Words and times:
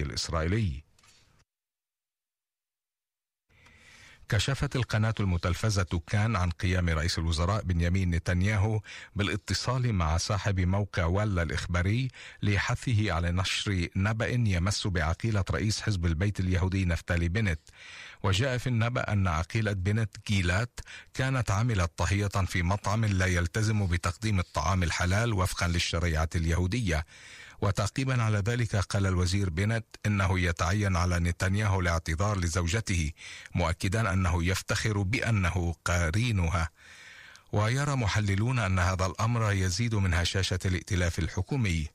الإسرائيلي. 0.00 0.82
كشفت 4.28 4.76
القناة 4.76 5.14
المتلفزة 5.20 6.00
كان 6.06 6.36
عن 6.36 6.50
قيام 6.50 6.88
رئيس 6.88 7.18
الوزراء 7.18 7.62
بنيامين 7.62 8.10
نتنياهو 8.10 8.80
بالاتصال 9.16 9.92
مع 9.92 10.16
صاحب 10.16 10.60
موقع 10.60 11.04
ولا 11.04 11.42
الإخباري 11.42 12.08
لحثه 12.42 13.12
على 13.12 13.32
نشر 13.32 13.88
نبأ 13.96 14.28
يمس 14.28 14.86
بعقيلة 14.86 15.44
رئيس 15.50 15.80
حزب 15.82 16.06
البيت 16.06 16.40
اليهودي 16.40 16.84
نفتالي 16.84 17.28
بنت. 17.28 17.60
وجاء 18.22 18.58
في 18.58 18.66
النبأ 18.66 19.12
أن 19.12 19.26
عقيلة 19.28 19.72
بنت 19.72 20.16
جيلات 20.28 20.80
كانت 21.14 21.50
عملت 21.50 21.90
طهية 21.98 22.28
في 22.28 22.62
مطعم 22.62 23.04
لا 23.04 23.26
يلتزم 23.26 23.86
بتقديم 23.86 24.38
الطعام 24.38 24.82
الحلال 24.82 25.32
وفقا 25.32 25.68
للشريعة 25.68 26.28
اليهودية. 26.34 27.06
وتعقيبا 27.62 28.22
على 28.22 28.38
ذلك 28.38 28.76
قال 28.76 29.06
الوزير 29.06 29.50
بنت 29.50 29.84
إنه 30.06 30.40
يتعين 30.40 30.96
على 30.96 31.18
نتنياهو 31.18 31.80
الاعتذار 31.80 32.38
لزوجته 32.38 33.10
مؤكدا 33.54 34.12
أنه 34.12 34.44
يفتخر 34.44 35.02
بأنه 35.02 35.74
قارينها 35.84 36.70
ويرى 37.52 37.96
محللون 37.96 38.58
أن 38.58 38.78
هذا 38.78 39.06
الأمر 39.06 39.52
يزيد 39.52 39.94
من 39.94 40.14
هشاشة 40.14 40.58
الائتلاف 40.64 41.18
الحكومي. 41.18 41.88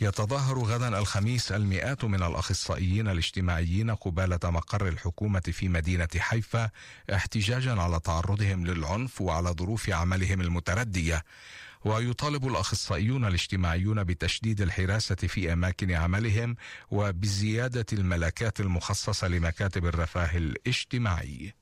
يتظاهر 0.00 0.58
غدا 0.58 0.98
الخميس 0.98 1.52
المئات 1.52 2.04
من 2.04 2.22
الأخصائيين 2.22 3.08
الاجتماعيين 3.08 3.90
قبالة 3.90 4.38
مقر 4.44 4.88
الحكومة 4.88 5.40
في 5.40 5.68
مدينة 5.68 6.08
حيفا 6.18 6.70
احتجاجا 7.14 7.80
على 7.80 8.00
تعرضهم 8.00 8.66
للعنف 8.66 9.20
وعلى 9.20 9.50
ظروف 9.50 9.90
عملهم 9.90 10.40
المتردية. 10.40 11.24
ويطالب 11.84 12.46
الأخصائيون 12.46 13.24
الاجتماعيون 13.24 14.04
بتشديد 14.04 14.60
الحراسة 14.60 15.14
في 15.14 15.52
أماكن 15.52 15.92
عملهم 15.92 16.56
وبزيادة 16.90 17.86
الملكات 17.92 18.60
المخصصة 18.60 19.28
لمكاتب 19.28 19.86
الرفاه 19.86 20.36
الاجتماعي. 20.36 21.54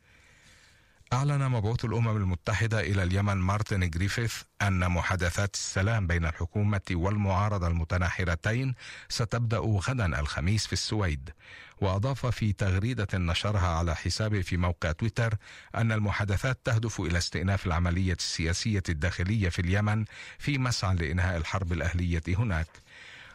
أعلن 1.12 1.48
مبعوث 1.48 1.84
الأمم 1.84 2.16
المتحدة 2.16 2.80
إلى 2.80 3.02
اليمن 3.02 3.36
مارتن 3.36 3.90
جريفيث 3.90 4.42
أن 4.62 4.90
محادثات 4.90 5.54
السلام 5.54 6.06
بين 6.06 6.24
الحكومة 6.24 6.80
والمعارضة 6.90 7.66
المتناحرتين 7.66 8.74
ستبدأ 9.08 9.58
غدا 9.58 10.20
الخميس 10.20 10.66
في 10.66 10.72
السويد. 10.72 11.30
وأضاف 11.80 12.26
في 12.26 12.52
تغريدة 12.52 13.08
نشرها 13.14 13.68
على 13.68 13.96
حسابه 13.96 14.40
في 14.40 14.56
موقع 14.56 14.92
تويتر 14.92 15.34
أن 15.74 15.92
المحادثات 15.92 16.58
تهدف 16.64 17.00
إلى 17.00 17.18
استئناف 17.18 17.66
العملية 17.66 18.12
السياسية 18.12 18.82
الداخلية 18.88 19.48
في 19.48 19.58
اليمن 19.58 20.04
في 20.38 20.58
مسعى 20.58 20.94
لإنهاء 20.96 21.36
الحرب 21.36 21.72
الأهلية 21.72 22.22
هناك. 22.28 22.66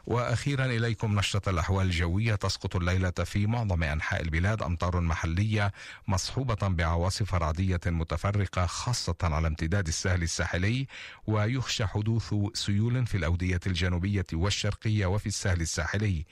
وأخيرا 0.05 0.65
إليكم 0.65 1.19
نشرة 1.19 1.49
الأحوال 1.49 1.85
الجوية 1.85 2.35
تسقط 2.35 2.75
الليلة 2.75 3.11
في 3.11 3.47
معظم 3.47 3.83
أنحاء 3.83 4.21
البلاد 4.21 4.63
أمطار 4.63 4.99
محلية 5.01 5.71
مصحوبة 6.07 6.67
بعواصف 6.67 7.35
رعدية 7.35 7.79
متفرقة 7.85 8.65
خاصة 8.65 9.15
على 9.23 9.47
امتداد 9.47 9.87
السهل 9.87 10.23
الساحلي 10.23 10.87
ويخشى 11.27 11.85
حدوث 11.85 12.33
سيول 12.53 13.05
في 13.05 13.17
الأودية 13.17 13.59
الجنوبية 13.67 14.25
والشرقية 14.33 15.05
وفي 15.05 15.27
السهل 15.27 15.61
الساحلي. 15.61 16.25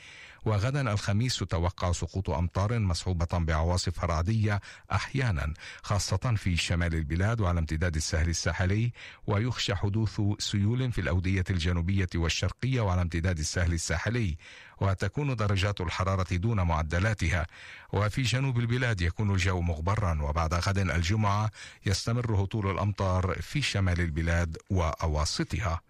وغدا 0.45 0.91
الخميس 0.93 1.37
تتوقع 1.37 1.91
سقوط 1.91 2.29
أمطار 2.29 2.79
مصحوبة 2.79 3.27
بعواصف 3.33 4.03
رعدية 4.05 4.61
أحيانا 4.91 5.53
خاصة 5.83 6.33
في 6.37 6.57
شمال 6.57 6.95
البلاد 6.95 7.41
وعلى 7.41 7.59
امتداد 7.59 7.95
السهل 7.95 8.29
الساحلي 8.29 8.91
ويخشى 9.27 9.75
حدوث 9.75 10.21
سيول 10.39 10.91
في 10.91 11.01
الأودية 11.01 11.43
الجنوبية 11.49 12.09
والشرقية 12.15 12.81
وعلى 12.81 13.01
امتداد 13.01 13.39
السهل 13.39 13.73
الساحلي 13.73 14.37
وتكون 14.81 15.35
درجات 15.35 15.81
الحرارة 15.81 16.35
دون 16.35 16.61
معدلاتها. 16.61 17.45
وفي 17.93 18.21
جنوب 18.21 18.59
البلاد 18.59 19.01
يكون 19.01 19.31
الجو 19.31 19.61
مغبرا 19.61 20.21
وبعد 20.21 20.53
غد 20.53 20.77
الجمعة 20.77 21.51
يستمر 21.85 22.43
هطول 22.43 22.71
الأمطار 22.71 23.37
في 23.41 23.61
شمال 23.61 24.01
البلاد 24.01 24.57
وأواسطها. 24.69 25.81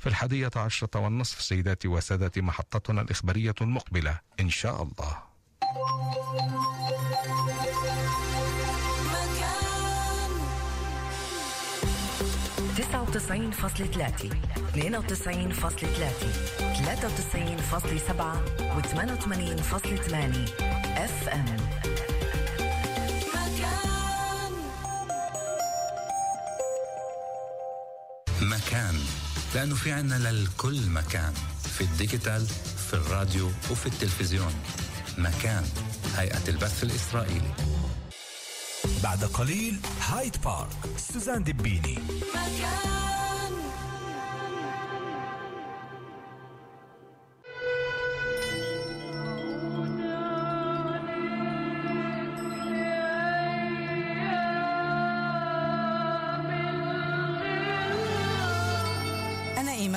في 0.00 0.06
الحادية 0.06 0.50
عشرة 0.56 1.00
والنصف 1.00 1.42
سيداتي 1.42 1.88
وسادتي 1.88 2.40
محطتنا 2.40 3.00
الإخبارية 3.00 3.54
المقبلة 3.60 4.20
إن 4.40 4.50
شاء 4.50 4.82
الله. 4.82 5.22
تسعة 12.78 13.02
وتسعين 13.02 13.50
فاصلة 13.50 13.86
ثلاثة 13.86 14.30
اثنين 14.56 14.96
وتسعين 14.96 15.52
ثلاثة 15.86 16.28
ثلاثة 16.74 17.08
وتسعين 17.08 17.56
سبعة 17.98 18.42
وثمانية 18.76 19.12
وثمانين 19.12 19.56
ثمانية 19.96 20.44
FM 21.04 21.59
لأنه 29.60 29.74
في 29.74 29.92
عنا 29.92 30.14
للكل 30.14 30.86
مكان 30.86 31.34
في 31.74 31.80
ال 31.80 31.88
digital 31.88 32.46
في 32.88 32.94
الراديو 32.94 33.46
وفي 33.70 33.86
التلفزيون. 33.86 34.54
مكان 35.18 35.64
هيئة 36.16 36.48
البث 36.48 36.82
الإسرائيلي. 36.82 37.54
بعد 39.02 39.24
قليل 39.24 39.80
هايد 40.08 40.36
بارك 40.44 40.76
سوزان 41.12 41.44
دبيني 41.44 41.98
مكان 42.34 43.09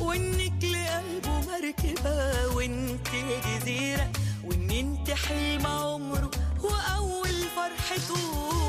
وإنك 0.00 0.64
لقلبه 0.64 1.40
مركبة 1.40 2.46
وانت 2.54 3.08
جزيرة. 3.46 4.10
وإن 4.44 4.70
انت 4.70 5.10
حلم 5.10 5.66
عمره 5.66 6.30
وأول 6.62 7.34
فرحته 7.56 8.60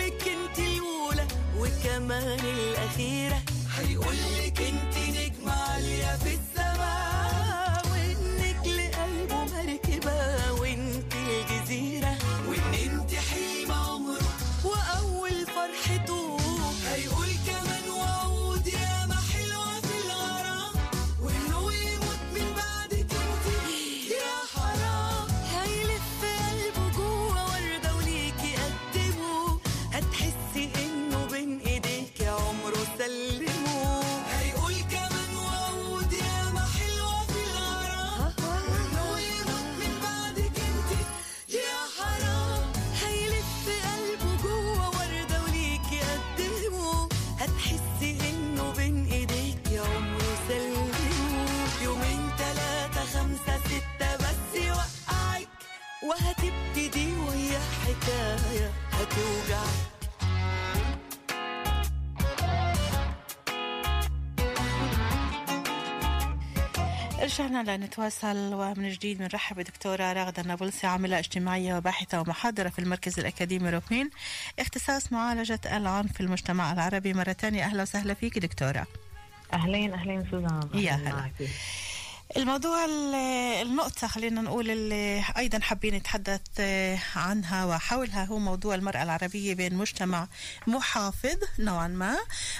لك 0.00 0.28
انت 0.28 0.58
الأولى 0.58 1.26
وكمان 1.58 2.40
الأخيرة. 2.40 3.42
هيقولك 3.78 4.60
انت 4.60 4.96
نجمة 5.18 5.52
عالية 5.52 6.16
في 6.16 6.28
السما 6.34 6.53
رجعنا 67.40 67.76
لنتواصل 67.76 68.54
ومن 68.54 68.88
جديد 68.88 69.18
بنرحب 69.18 69.56
بدكتورة 69.56 70.12
راغدة 70.12 70.42
النابلسي 70.42 70.86
عاملة 70.86 71.18
اجتماعية 71.18 71.76
وباحثة 71.76 72.20
ومحاضرة 72.20 72.68
في 72.68 72.78
المركز 72.78 73.18
الأكاديمي 73.18 73.70
روكمين 73.70 74.10
اختصاص 74.58 75.12
معالجة 75.12 75.60
العنف 75.66 76.12
في 76.12 76.20
المجتمع 76.20 76.72
العربي 76.72 77.14
مرة 77.14 77.32
تانية. 77.32 77.64
أهلا 77.64 77.82
وسهلا 77.82 78.14
فيك 78.14 78.38
دكتورة. 78.38 78.86
أهلين 79.52 79.92
أهلين 79.92 80.26
سوزان. 80.30 80.68
يا 80.74 80.92
أهلاً 80.92 81.10
هلا. 81.10 81.30
الموضوع 82.36 82.84
ال- 82.84 83.14
النقطة 83.66 84.06
خلينا 84.06 84.40
نقول 84.40 84.70
اللي 84.70 85.24
أيضا 85.36 85.58
حابين 85.58 85.94
نتحدث 85.94 86.40
آه، 86.58 86.98
عنها 87.16 87.64
وحولها 87.64 88.24
هو 88.24 88.38
موضوع 88.38 88.74
المرأة 88.74 89.02
العربية 89.02 89.54
بين 89.54 89.74
مجتمع 89.74 90.28
محافظ 90.66 91.36
نوعا 91.58 91.88
ما 91.88 92.16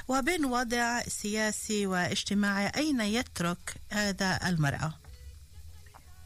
وبين 0.09 0.45
وضع 0.45 1.03
سياسي 1.03 1.87
واجتماعي 1.87 2.67
أين 2.77 3.01
يترك 3.01 3.75
هذا 3.91 4.41
المرأة. 4.47 4.95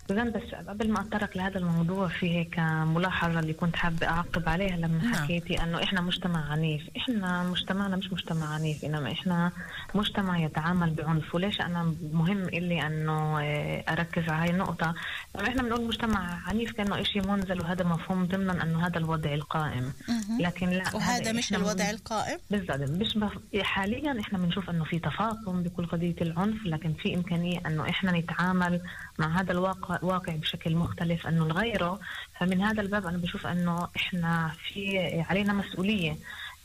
سوزان 0.09 0.31
بس 0.31 0.55
قبل 0.69 0.93
ما 0.93 1.01
أتطرق 1.01 1.37
لهذا 1.37 1.59
الموضوع 1.59 2.09
في 2.09 2.39
هيك 2.39 2.59
ملاحظة 2.95 3.41
اللي 3.41 3.53
كنت 3.53 3.77
حابة 3.77 4.07
أعقب 4.07 4.49
عليها 4.49 4.77
لما 4.77 5.03
نعم. 5.03 5.15
حكيتي 5.15 5.63
إنه 5.63 5.83
إحنا 5.83 6.01
مجتمع 6.01 6.51
عنيف، 6.51 6.83
إحنا 6.97 7.43
مجتمعنا 7.43 7.97
مش 7.97 8.13
مجتمع 8.13 8.55
عنيف 8.55 8.85
إنما 8.85 9.13
إحنا 9.13 9.53
مجتمع 9.95 10.39
يتعامل 10.39 10.91
بعنف، 10.91 11.35
وليش 11.35 11.61
أنا 11.61 11.95
مهم 12.13 12.43
إلي 12.43 12.87
إنه 12.87 13.41
آه، 13.41 13.85
أركز 13.89 14.23
على 14.29 14.43
هاي 14.43 14.51
النقطة؟ 14.51 14.95
لما 15.37 15.49
إحنا 15.49 15.63
بنقول 15.63 15.87
مجتمع 15.87 16.41
عنيف 16.47 16.73
كأنه 16.73 17.03
شيء 17.03 17.27
منزل 17.27 17.61
وهذا 17.61 17.85
مفهوم 17.85 18.25
ضمنا 18.27 18.63
إنه 18.63 18.87
هذا 18.87 18.99
الوضع 18.99 19.35
القائم، 19.35 19.93
لكن 20.41 20.71
لا 20.71 20.85
وهذا 20.95 21.23
هذا 21.23 21.33
مش 21.33 21.53
الوضع 21.55 21.91
القائم؟ 21.91 22.39
بالضبط. 22.51 22.91
مش 22.91 23.19
بف... 23.19 23.33
حاليا 23.63 24.21
إحنا 24.21 24.39
بنشوف 24.39 24.71
إنه 24.71 24.85
في 24.85 24.99
تفاقم 24.99 25.63
بكل 25.63 25.87
قضية 25.87 26.17
العنف 26.21 26.67
لكن 26.67 26.93
في 26.93 27.15
إمكانية 27.15 27.61
إنه 27.67 27.89
إحنا 27.89 28.13
نتعامل 28.13 28.81
مع 29.19 29.41
هذا 29.41 29.53
الواقع 29.53 29.98
واقع 30.03 30.37
بشكل 30.37 30.77
مختلف 30.77 31.27
أنه 31.27 31.45
نغيره 31.45 32.01
فمن 32.41 32.61
هذا 32.63 32.81
الباب 32.81 33.07
أنا 33.07 33.19
بشوف 33.19 33.47
أنه 33.47 33.89
إحنا 33.97 34.53
في 34.69 34.99
علينا 35.29 35.53
مسؤولية. 35.53 36.17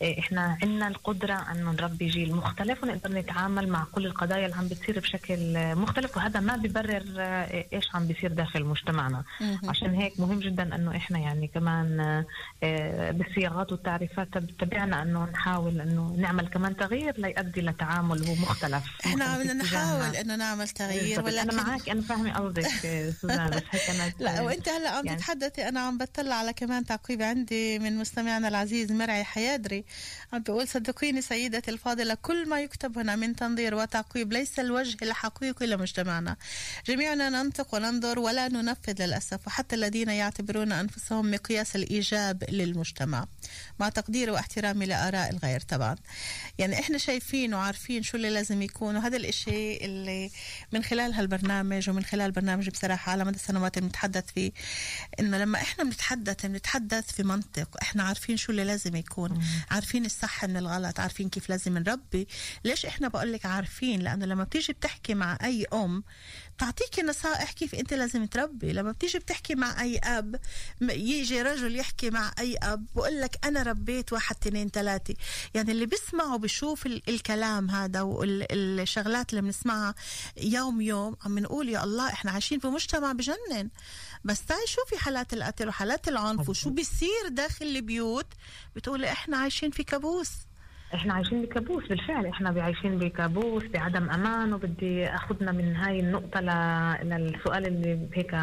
إحنا 0.04 0.58
عندنا 0.62 0.88
القدرة 0.88 1.34
انه 1.52 1.72
نربي 1.72 2.08
جيل 2.08 2.36
مختلف 2.36 2.84
ونقدر 2.84 3.12
نتعامل 3.12 3.68
مع 3.68 3.84
كل 3.92 4.06
القضايا 4.06 4.46
اللي 4.46 4.56
عم 4.58 4.68
بتصير 4.68 5.00
بشكل 5.00 5.54
مختلف 5.76 6.18
وهذا 6.18 6.40
ما 6.40 6.56
ببرر 6.56 7.04
آه، 7.20 7.66
إيش 7.74 7.96
عم 7.96 8.08
بيصير 8.08 8.32
داخل 8.34 8.64
مجتمعنا. 8.66 9.24
عشان 9.68 9.96
هيك 9.96 10.20
مهم 10.20 10.40
جدا 10.40 10.76
إنه 10.76 10.96
إحنا 10.98 11.20
يعني 11.20 11.48
كمان 11.48 12.00
آه، 12.64 13.12
بالصياغات 13.12 13.72
والتعريفات 13.72 14.28
تب- 14.34 14.58
تبعنا 14.60 15.02
إنه 15.02 15.26
نحاول 15.26 15.82
إنه 15.82 16.16
نعمل 16.18 16.48
كمان 16.48 16.76
تغيير 16.78 17.14
ليؤدي 17.22 17.62
لتعامل 17.62 18.28
هو 18.28 18.36
مختلف 18.36 18.84
إحنا 19.06 19.26
عم 19.26 19.42
نحاول. 19.42 20.16
إنه 20.16 20.36
نعمل 20.36 20.70
تغيير 20.70 21.22
بالضبط. 21.22 21.40
أنا 21.42 21.54
ولكن 21.54 21.70
معك 21.70 21.90
أنا 21.90 22.02
فاهمة 22.02 22.34
قصدك 22.34 22.68
سوزان 23.22 23.50
بس 23.50 23.62
هيك 23.72 23.90
أنا 23.90 24.14
لا 24.20 24.42
وأنت 24.42 24.70
هلأ 24.70 24.90
عم 24.90 25.06
يعني- 25.06 25.18
تتحدثي 25.20 25.68
أنا 25.68 25.80
عم 25.80 25.98
بطلع 25.98 26.36
على 26.36 26.54
كمان 26.54 26.84
تعقيب 26.86 27.22
عندي 27.22 27.80
من 27.80 27.98
مستمعنا 27.98 28.48
العزيز 28.48 28.92
مرعي 28.92 29.24
حيادري 29.24 29.86
بيقول 30.34 30.68
صدقيني 30.68 31.22
سيدتي 31.22 31.72
الفاضلة 31.72 32.14
كل 32.14 32.50
ما 32.50 32.62
يكتب 32.62 32.98
هنا 32.98 33.16
من 33.16 33.36
تنظير 33.36 33.76
وتعقيب 33.76 34.34
ليس 34.34 34.60
الوجه 34.60 34.98
الحقيقي 35.02 35.68
لمجتمعنا. 35.68 36.36
جميعنا 36.88 37.30
ننطق 37.30 37.76
وننظر 37.76 38.20
ولا 38.20 38.48
ننفذ 38.48 39.06
للأسف 39.06 39.48
وحتى 39.48 39.76
الذين 39.76 40.10
يعتبرون 40.10 40.72
أنفسهم 40.72 41.32
مقياس 41.32 41.76
الإيجاب 41.76 42.44
للمجتمع. 42.50 43.26
مع 43.80 43.90
تقديري 43.90 44.32
واحترامي 44.32 44.86
لآراء 44.86 45.30
الغير 45.30 45.60
طبعا. 45.60 45.96
يعني 46.58 46.80
إحنا 46.80 46.98
شايفين 46.98 47.54
وعارفين 47.54 48.04
شو 48.04 48.18
اللي 48.18 48.30
لازم 48.30 48.62
يكون 48.62 48.96
وهذا 48.96 49.18
الإشي 49.18 49.86
اللي 49.86 50.32
من 50.72 50.84
خلال 50.84 51.14
هالبرنامج 51.14 51.90
ومن 51.90 52.04
خلال 52.04 52.32
برنامج 52.32 52.70
بصراحة 52.70 53.12
على 53.12 53.26
مدى 53.26 53.36
السنوات 53.36 53.78
اللي 53.78 53.88
بنتحدث 53.88 54.24
فيه 54.36 54.52
إنه 55.20 55.38
لما 55.38 55.58
إحنا 55.58 55.84
بنتحدث 55.84 56.46
بنتحدث 56.46 57.12
في 57.12 57.24
منطق 57.24 57.78
إحنا 57.82 58.04
عارفين 58.04 58.38
شو 58.38 58.52
اللي 58.52 58.64
لازم 58.64 58.96
يكون. 58.96 59.44
عارفين 59.84 60.06
الصح 60.06 60.46
من 60.46 60.58
الغلط 60.58 61.00
عارفين 61.00 61.30
كيف 61.30 61.50
لازم 61.50 61.78
نربي. 61.78 62.28
ليش 62.66 62.86
إحنا 62.86 63.08
بقول 63.08 63.34
لك 63.34 63.46
عارفين؟ 63.46 64.02
لأنه 64.02 64.26
لما 64.26 64.44
بتيجي 64.44 64.74
بتحكي 64.74 65.14
مع 65.14 65.38
أي 65.44 65.66
أم 65.74 66.04
تعطيكي 66.64 67.02
نصائح 67.02 67.52
كيف 67.52 67.76
أنت 67.76 67.94
لازم 67.94 68.26
تربي. 68.26 68.74
لما 68.74 68.92
بتيجي 68.92 69.20
بتحكي 69.20 69.56
مع 69.56 69.82
أي 69.82 69.98
أب 69.98 70.36
يجي 70.82 71.42
رجل 71.42 71.76
يحكي 71.76 72.10
مع 72.10 72.32
أي 72.40 72.58
أب 72.58 72.86
بقول 72.96 73.22
لك 73.22 73.46
أنا 73.46 73.64
ربيت 73.64 74.14
واحد 74.14 74.36
اثنين 74.42 74.70
ثلاثة. 74.70 75.14
يعني 75.54 75.72
اللي 75.72 75.86
بيسمع 75.86 76.34
وبيشوف 76.34 76.86
ال- 76.86 77.10
الكلام 77.10 77.70
هذا 77.70 78.02
والشغلات 78.02 79.30
اللي 79.30 79.42
بنسمعها 79.42 79.96
يوم 80.38 80.82
يوم 80.82 81.16
عم 81.26 81.40
نقول 81.40 81.70
يا 81.70 81.84
الله 81.84 82.08
إحنا 82.10 82.32
عايشين 82.32 82.60
في 82.60 82.68
مجتمع 82.68 83.12
بجنن. 83.12 83.70
بس 84.24 84.46
تعي 84.46 84.68
شوفي 84.68 84.98
حالات 85.04 85.34
القتل 85.34 85.68
وحالات 85.68 86.08
العنف 86.08 86.50
وشو 86.50 86.70
بيصير 86.70 87.28
داخل 87.30 87.66
البيوت. 87.66 88.28
بتقولي 88.76 89.12
إحنا 89.12 89.38
عايشين 89.38 89.72
في 89.72 89.84
كابوس. 89.84 90.30
إحنا 90.94 91.14
عايشين 91.14 91.42
بكابوس 91.42 91.88
بالفعل 91.88 92.26
إحنا 92.26 92.62
عايشين 92.64 92.98
بكابوس 92.98 93.64
بعدم 93.64 94.10
أمان 94.10 94.54
وبدي 94.54 95.06
أخذنا 95.08 95.52
من 95.52 95.76
هاي 95.76 96.00
النقطة 96.00 96.40
ل... 96.40 96.50
للسؤال 97.10 97.66
اللي 97.68 98.10
هيك 98.14 98.36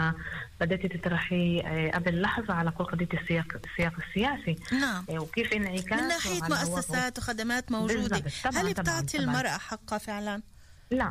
بدأتي 0.60 0.88
تطرحي 0.88 1.60
آه، 1.60 1.90
قبل 1.90 2.20
لحظة 2.20 2.54
على 2.54 2.70
كل 2.70 2.84
قضية 2.84 3.08
السياق 3.22 3.46
السياق 3.64 3.92
السياسي. 4.08 4.56
نعم. 4.80 5.04
آه، 5.10 5.18
وكيف 5.20 5.52
انعكاس 5.52 5.92
من 6.02 6.08
ناحية 6.08 6.40
مؤسسات 6.42 7.18
وخدمات 7.18 7.72
موجودة 7.72 8.16
هل 8.16 8.52
طبعاً، 8.52 8.72
بتعطي 8.72 9.18
طبعاً. 9.18 9.24
المرأة 9.30 9.58
حقها 9.58 9.98
فعلا؟ 9.98 10.42
لا 10.90 11.10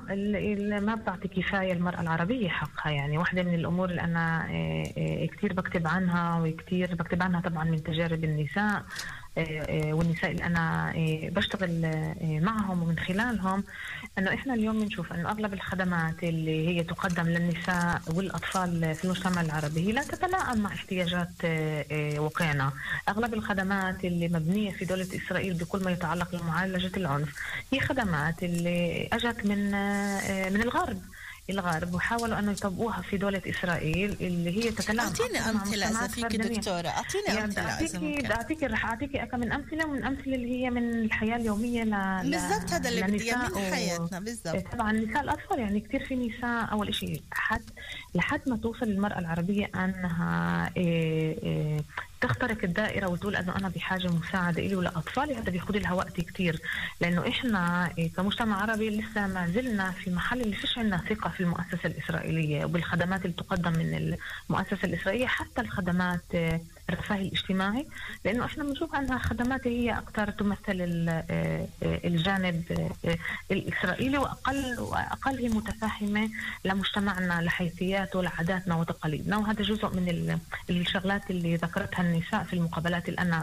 ما 0.79 0.95
بتعطي 0.95 1.27
كفاية 1.27 1.73
المرأة 1.73 2.01
العربية 2.01 2.49
حقها 2.49 2.91
يعني 2.91 3.17
واحدة 3.17 3.43
من 3.43 3.53
الأمور 3.53 3.89
اللي 3.89 4.01
أنا 4.01 4.45
آه، 4.49 5.25
كثير 5.25 5.53
بكتب 5.53 5.87
عنها 5.87 6.39
وكثير 6.41 6.95
بكتب 6.95 7.23
عنها 7.23 7.41
طبعا 7.41 7.63
من 7.63 7.83
تجارب 7.83 8.23
النساء. 8.23 8.83
والنساء 9.37 10.31
اللي 10.31 10.43
أنا 10.45 10.89
آه، 10.95 11.29
بشتغل 11.29 11.85
آه، 11.85 12.39
معهم 12.39 12.83
ومن 12.83 12.99
خلالهم 12.99 13.63
إنه 14.17 14.33
إحنا 14.33 14.53
اليوم 14.53 14.79
بنشوف 14.79 15.13
إنه 15.13 15.29
أغلب 15.31 15.53
الخدمات 15.53 16.23
اللي 16.23 16.67
هي 16.67 16.83
تقدم 16.83 17.23
للنساء 17.23 18.01
والأطفال 18.15 18.95
في 18.95 19.03
المجتمع 19.05 19.41
العربي 19.41 19.87
هي 19.87 19.91
لا 19.91 20.03
تتلائم 20.03 20.59
مع 20.61 20.73
احتياجات 20.73 21.29
آه، 21.45 21.85
آه، 21.91 22.19
واقعنا 22.19 22.71
أغلب 23.09 23.33
الخدمات 23.33 24.05
اللي 24.05 24.27
مبنية 24.27 24.71
في 24.71 24.85
دولة 24.85 25.07
إسرائيل 25.15 25.53
بكل 25.53 25.83
ما 25.83 25.91
يتعلق 25.91 26.35
بمعالجة 26.35 26.91
العنف 26.97 27.35
هي 27.73 27.79
خدمات 27.79 28.43
اللي 28.43 29.09
أجت 29.13 29.45
من 29.45 29.73
آه، 29.73 30.49
من 30.49 30.61
الغرب. 30.61 31.01
الغرب 31.51 31.93
وحاولوا 31.93 32.39
انه 32.39 32.51
يطبقوها 32.51 33.01
في 33.01 33.17
دولة 33.17 33.41
إسرائيل 33.47 34.15
اللي 34.21 34.57
هي 34.57 34.71
تتلائم 34.71 34.99
أعطيني 34.99 35.39
إذا 35.39 35.51
مجتمعات 35.51 36.11
فيك. 36.11 36.35
دكتورة 36.35 36.87
أعطيني 36.87 37.23
يعني 37.27 37.43
أمثلة 37.45 37.63
إذا 37.63 37.71
اعطيكي 37.71 37.97
ممكن 37.97 38.31
أعطيكي 38.31 38.65
رح 38.65 38.85
أعطيكي 38.85 39.25
كم 39.25 39.39
من 39.39 39.51
أمثلة 39.51 39.87
من 39.87 39.97
الامثله 39.97 40.35
اللي 40.35 40.51
هي 40.51 40.69
من 40.69 40.93
الحياة 40.93 41.35
اليومية 41.35 41.83
ل 41.83 42.31
بالضبط 42.31 42.73
هذا 42.73 42.89
اللي 42.89 43.01
بدي 43.01 43.23
إياه 43.23 43.49
من 43.49 43.73
حياتنا 43.73 44.19
بالضبط 44.19 44.71
طبعا 44.71 44.91
نساء 44.91 45.23
الأطفال 45.23 45.59
يعني 45.59 45.79
كثير 45.79 46.05
في 46.05 46.15
نساء 46.15 46.71
أول 46.71 46.95
شيء 46.95 47.21
حد 47.31 47.61
لحد 48.15 48.41
ما 48.47 48.57
توصل 48.57 48.85
المراه 48.85 49.19
العربية 49.19 49.71
أنها 49.75 50.71
إيه 50.77 51.43
إيه 51.43 51.81
تخترق 52.21 52.57
الدائرة 52.63 53.07
وتقول 53.07 53.35
أنه 53.35 53.55
أنا 53.55 53.69
بحاجة 53.69 54.07
مساعدة 54.07 54.61
إلي 54.65 54.75
ولاطفالي 54.75 55.35
هذا 55.35 55.51
بياخذ 55.51 55.77
لها 55.77 55.93
وقت 55.93 56.21
كثير 56.21 56.59
لأنه 57.01 57.27
إحنا 57.27 57.91
إيه 57.97 58.13
كمجتمع 58.13 58.61
عربي 58.61 58.89
لسه 58.89 59.27
ما 59.27 59.47
زلنا 59.47 59.91
في 59.91 60.11
محل 60.11 60.41
اللي 60.41 60.55
فيش 60.55 60.77
عندنا 60.77 60.97
ثقة 60.97 61.29
في 61.29 61.39
المؤسسة 61.39 61.79
الإسرائيلية 61.85 62.65
وبالخدمات 62.65 63.25
اللي 63.25 63.35
تقدم 63.37 63.71
من 63.71 64.15
المؤسسة 64.49 64.79
الإسرائيلية 64.83 65.27
حتى 65.27 65.61
الخدمات 65.61 66.21
إيه 66.89 66.95
الرفاه 66.95 67.15
الاجتماعي 67.15 67.87
لأنه 68.25 68.45
إحنا 68.45 68.63
بنشوف 68.63 68.95
انها 68.95 69.17
خدمات 69.17 69.67
هي 69.67 69.97
أكثر 69.97 70.29
تمثل 70.31 71.05
آه، 71.09 71.23
آه، 71.29 71.67
الجانب 72.07 72.63
آه، 73.05 73.17
الإسرائيلي 73.51 74.17
وأقل 74.17 74.79
وأقل 74.79 75.37
هي 75.39 75.49
متفهمه 75.49 76.29
لمجتمعنا 76.65 77.41
لحيثياته 77.41 78.23
لعاداتنا 78.23 78.75
وتقاليدنا. 78.75 79.37
وهذا 79.37 79.61
جزء 79.63 79.87
من 79.95 80.09
ال- 80.09 80.39
الشغلات 80.69 81.31
اللي 81.31 81.55
ذكرتها 81.55 82.01
النساء 82.01 82.43
في 82.43 82.53
المقابلات 82.53 83.09
اللي 83.09 83.21
أنا 83.21 83.35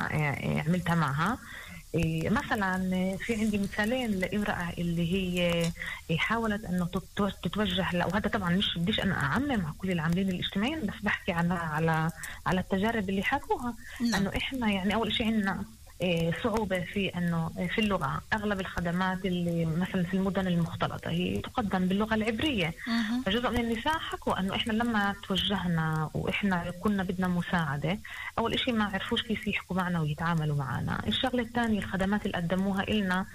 عملتها 0.66 0.94
معها. 0.94 1.38
مثلا 2.30 3.16
في 3.16 3.34
عندي 3.34 3.58
مثالين 3.58 4.10
لامرأة 4.10 4.72
اللي 4.78 5.12
هي 5.12 5.62
إيه، 6.10 6.18
حاولت 6.18 6.64
إنه 6.64 6.86
تت- 6.86 7.34
تتوجه 7.42 7.86
وهذا 8.06 8.28
طبعا 8.28 8.50
مش 8.56 8.78
بديش 8.78 9.00
أنا 9.00 9.14
أعمم 9.22 9.50
على 9.52 9.74
كل 9.78 9.90
العاملين 9.90 10.28
الاجتماعيين 10.30 10.80
بس 10.86 10.94
بحكي 11.02 11.32
على 11.32 11.54
على 11.54 12.10
على 12.46 12.60
التجارب 12.60 13.08
اللي 13.10 13.22
حكوها 13.22 13.74
نعم. 14.00 14.14
إنه 14.14 14.36
إحنا 14.36 14.70
يعني 14.70 14.94
أول 14.94 15.14
شيء 15.14 15.26
عندنا 15.26 15.52
آه، 15.52 15.64
صعوبة 16.42 16.80
في 16.80 17.08
أنه 17.08 17.48
في 17.74 17.80
اللغة. 17.80 18.22
أغلب 18.32 18.60
الخدمات 18.60 19.24
اللي 19.26 19.64
مثلا 19.64 20.02
في 20.04 20.14
المدن 20.14 20.46
المختلطة 20.46 21.10
هي 21.10 21.38
تقدم 21.38 21.86
باللغة 21.86 22.14
العبرية. 22.14 22.74
فجزء 23.26 23.50
من 23.50 23.60
النساء 23.60 23.98
حكوا 23.98 24.40
أنه 24.40 24.54
إحنا 24.54 24.72
لما 24.72 25.14
توجهنا 25.28 26.10
وإحنا 26.14 26.72
كنا 26.82 27.02
بدنا 27.02 27.28
مساعدة 27.28 27.98
أول 28.38 28.54
إشي 28.54 28.72
ما 28.72 28.84
عرفوش 28.84 29.22
كيف 29.22 29.46
يحكوا 29.46 29.76
معنا 29.76 30.00
ويتعاملوا 30.00 30.56
معنا. 30.56 31.02
الشغلة 31.06 31.42
الثانية 31.42 31.78
الخدمات 31.78 32.26
اللي 32.26 32.36
قدموها 32.36 32.82
إلنا 32.82 33.16
إيه، 33.16 33.26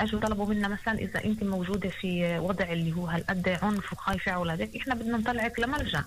اجوا 0.00 0.20
طلبوا 0.20 0.46
منا 0.46 0.68
مثلا 0.68 0.98
إذا 0.98 1.24
أنت 1.24 1.44
موجودة 1.44 1.88
في 1.88 2.38
وضع 2.38 2.72
اللي 2.72 2.92
هو 2.96 3.06
هالقد 3.06 3.48
عنف 3.62 3.92
وخايفة 3.92 4.32
على 4.32 4.38
اولادك 4.38 4.76
إحنا 4.76 4.94
بدنا 4.94 5.18
نطلعك 5.18 5.60
لملجا 5.60 6.04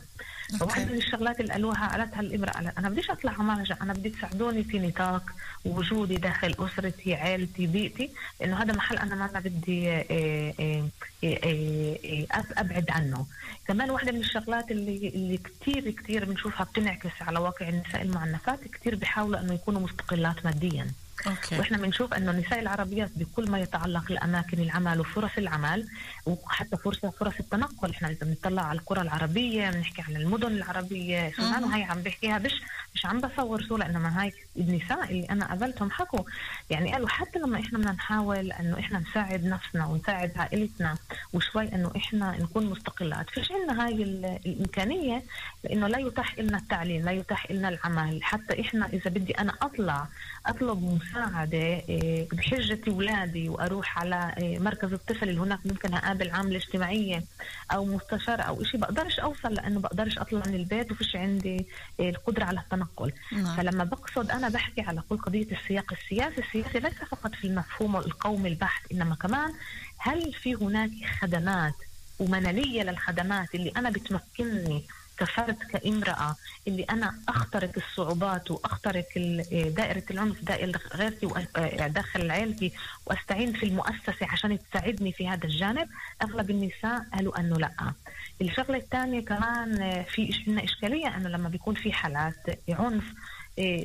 فواحدة 0.60 0.86
من 0.86 0.98
الشغلات 0.98 1.40
اللي 1.40 1.54
قالوها 1.54 1.88
قالتها 1.88 2.20
الامرأة 2.20 2.74
أنا 2.78 2.90
بديش 2.90 3.10
أطلع 3.10 3.32
على 3.32 3.44
ملجأ 3.44 3.78
أنا 3.82 3.94
بدي 3.94 4.10
تساعدوني 4.10 4.64
في 4.64 4.80
نطاق 4.80 5.24
وجودي 5.66 6.16
داخل 6.16 6.56
أسرتي 6.60 7.16
عائلتي 7.16 7.68
بيئتي 7.68 8.10
لأنه 8.42 8.64
هذا 8.64 8.74
محل 8.74 8.98
أنا 8.98 9.16
ما 9.16 9.30
أنا 9.30 9.40
بدي 9.40 9.90
إيه، 9.90 10.06
إيه، 10.10 10.84
إيه، 11.24 11.44
إيه، 11.44 12.00
إيه، 12.04 12.28
أبعد 12.58 12.86
عنه. 12.90 13.26
كمان 13.68 13.90
واحدة 13.90 14.12
من 14.12 14.20
الشغلات 14.20 14.72
اللي 14.72 15.08
اللي 15.08 15.38
كثير 15.38 15.92
كثير 15.92 16.26
بنشوفها 16.26 16.64
بتنعكس 16.64 17.22
على 17.22 17.40
واقع 17.40 17.70
النساء 17.70 18.02
المعنفات 18.02 18.60
كثير 18.68 18.96
بيحاولوا 18.96 19.40
أنه 19.40 19.54
يكونوا 19.54 19.82
مستقلات 19.82 20.46
ماديا. 20.46 20.88
أوكي. 21.28 21.60
وإحنا 21.60 21.78
بنشوف 21.78 22.14
إنه 22.14 22.32
النساء 22.32 22.60
العربيات 22.60 23.12
بكل 23.16 23.52
ما 23.52 23.60
يتعلق 23.60 24.12
لأماكن 24.12 24.60
العمل 24.60 25.00
وفرص 25.00 25.32
العمل 25.38 25.88
وحتى 26.26 26.78
فرصه 26.78 27.10
فرص 27.10 27.34
التنقل. 27.40 27.90
إحنا 27.92 28.08
إذا 28.10 28.26
بنطلع 28.26 28.62
على 28.62 28.80
القرى 28.80 29.02
العربية 29.02 29.70
بنحكي 29.70 30.02
على 30.02 30.18
المدن 30.18 30.48
العربية. 30.52 31.32
سوزان 31.32 31.64
وهي 31.64 31.84
عم 31.84 32.02
بحكيها. 32.02 32.40
مش 32.40 32.62
مش 32.96 33.06
عم 33.06 33.22
بصور 33.22 33.64
صورة 33.64 33.86
إنما 33.86 34.22
هاي 34.22 34.34
النساء 34.58 35.04
اللي 35.12 35.26
أنا 35.30 35.46
قابلتهم 35.48 35.92
حكوا. 35.92 36.24
يعني 36.70 36.94
قالوا 36.94 37.10
حتى 37.10 37.40
لما 37.40 37.60
إحنا 37.60 37.80
بدنا 37.80 37.92
نحاول 37.92 38.52
إنه 38.52 38.80
إحنا 38.80 39.00
نساعد 39.00 39.46
نفسنا 39.46 39.86
ونساعد 39.86 40.32
عائلتنا 40.36 40.96
وشوي 41.34 41.76
إنه 41.76 41.92
إحنا 41.98 42.38
نكون 42.42 42.66
مستقلات 42.66 43.30
فيش 43.30 43.52
عندنا 43.52 43.86
هاي 43.86 43.94
ال- 44.04 44.40
الإمكانية 44.46 45.24
لإنه 45.64 45.88
لا 45.88 46.00
يتاح 46.00 46.40
لنا 46.40 46.58
التعليم 46.58 47.06
لا 47.06 47.12
يتاح 47.12 47.52
لنا 47.52 47.70
العمل. 47.70 48.24
حتى 48.24 48.62
إحنا 48.62 48.86
إذا 48.86 49.10
بدي 49.10 49.32
أنا 49.40 49.54
أطلع 49.62 50.08
أطلب 50.46 50.84
مساعدة 50.84 51.58
إيه، 51.58 52.28
بحجة 52.30 52.80
اولادي 52.88 53.50
وأروح 53.50 54.00
على 54.00 54.34
إيه، 54.38 54.60
مركز 54.60 54.94
الطفل 54.94 55.30
اللي 55.30 55.42
هناك 55.42 55.60
ممكن 55.66 55.94
اقابل 56.14 56.32
عامله 56.32 56.58
اجتماعيه 56.58 57.24
أو 57.72 57.86
مستشار 57.86 58.48
أو 58.48 58.64
شيء 58.64 58.80
بقدرش 58.80 59.20
أوصل 59.20 59.54
لأنه 59.54 59.80
بقدرش 59.80 60.18
أطلع 60.18 60.42
من 60.48 60.56
البيت 60.56 60.92
وفيش 60.92 61.16
عندي 61.16 61.66
القدرة 62.00 62.44
على 62.46 62.60
التنقل 62.60 63.12
نعم. 63.32 63.56
فلما 63.58 63.84
بقصد 63.84 64.32
أنا 64.32 64.50
بحكي 64.50 64.82
على 64.82 65.04
كل 65.10 65.18
قضية 65.18 65.48
السياق 65.52 65.94
السياسي 65.94 66.42
السياسي 66.42 66.80
ليس 66.80 66.94
فقط 66.94 67.36
في 67.36 67.48
المفهوم 67.48 67.96
القومي 67.96 68.50
البحت 68.50 68.92
إنما 68.92 69.16
كمان 69.16 69.54
هل 69.98 70.34
في 70.34 70.56
هناك 70.56 70.92
خدمات 71.22 71.74
ومنالية 72.20 72.84
للخدمات 72.84 73.56
اللي 73.56 73.72
أنا 73.78 73.90
بتمكنني 73.90 74.84
كفرد 75.18 75.56
كامرأة 75.64 76.36
اللي 76.68 76.84
أنا 76.84 77.14
أخترق 77.30 77.72
الصعوبات 77.78 78.52
وأخترق 78.52 79.06
دائرة 79.52 80.04
العنف 80.12 80.44
دائرة 80.44 80.80
غيرتي 80.96 81.28
وأ- 81.28 81.84
داخل 81.88 82.32
عائلتي 82.32 82.72
وأستعين 83.06 83.54
في 83.54 83.64
المؤسسة 83.66 84.28
عشان 84.30 84.58
تساعدني 84.72 85.12
في 85.12 85.28
هذا 85.28 85.46
الجانب 85.46 85.90
أغلب 86.24 86.50
النساء 86.50 87.06
قالوا 87.14 87.40
أنه 87.40 87.56
لأ. 87.56 87.94
الشغلة 88.42 88.78
الثانية 88.78 89.22
كمان 89.26 89.82
آه، 89.82 90.04
في 90.04 90.44
عندنا 90.48 90.64
إشكالية 90.64 91.18
أنه 91.18 91.30
لما 91.30 91.50
بيكون 91.50 91.76
في 91.76 91.94
حالات 91.94 92.36
عنف 92.70 93.04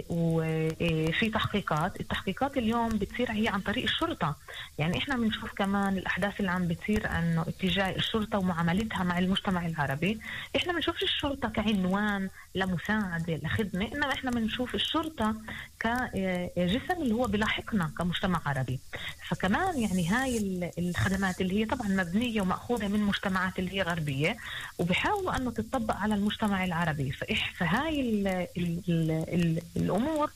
وفي 0.08 1.30
تحقيقات. 1.34 2.00
التحقيقات 2.00 2.56
اليوم 2.56 2.88
بتصير 2.88 3.30
هي 3.32 3.48
عن 3.48 3.60
طريق 3.60 3.84
الشرطة. 3.84 4.36
يعني 4.78 4.98
إحنا 4.98 5.16
بنشوف 5.16 5.52
كمان 5.52 5.98
الأحداث 5.98 6.40
اللي 6.40 6.50
عم 6.50 6.68
بتصير 6.68 7.10
أنه 7.18 7.42
اتجاه 7.48 7.96
الشرطة 7.96 8.38
ومعاملتها 8.38 9.04
مع 9.04 9.18
المجتمع 9.18 9.66
العربي. 9.66 10.20
إحنا 10.56 10.72
بنشوفش 10.72 11.02
الشرطة 11.02 11.48
كعنوان 11.48 12.28
لمساعدة 12.54 13.36
لخدمة. 13.42 13.88
إنما 13.94 14.12
إحنا 14.12 14.30
بنشوف 14.30 14.74
الشرطة 14.74 15.34
كجسم 15.80 17.02
اللي 17.02 17.14
هو 17.14 17.26
بلاحقنا 17.26 17.90
كمجتمع 17.98 18.40
عربي. 18.46 18.80
فكمان 19.28 19.78
يعني 19.82 20.08
هاي 20.08 20.38
ال- 20.38 20.70
الخدمات 20.78 21.40
اللي 21.40 21.60
هي 21.60 21.64
طبعا 21.64 21.88
مبنية 21.88 22.40
ومأخوذة 22.40 22.88
من 22.88 23.00
مجتمعات 23.00 23.58
اللي 23.58 23.72
هي 23.72 23.82
غربية 23.82 24.36
وبيحاولوا 24.78 25.36
أنه 25.36 25.50
تطبق 25.50 25.96
على 25.96 26.14
المجتمع 26.14 26.64
العربي. 26.64 27.12
فإح 27.12 27.54
فهاي 27.56 28.00
ال 28.00 28.26
ال 28.56 28.80
ال 29.28 29.57
ال 29.58 29.82
الأمور 29.82 30.30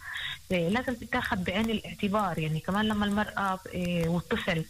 آه، 0.53 0.69
لازم 0.69 0.95
تتاخذ 0.95 1.37
بعين 1.45 1.71
الاعتبار. 1.71 2.39
يعني 2.39 2.61
كمان 2.61 2.85
لما 2.89 3.07
المرأة 3.07 3.61
آه، 3.75 4.09
والطفل 4.09 4.65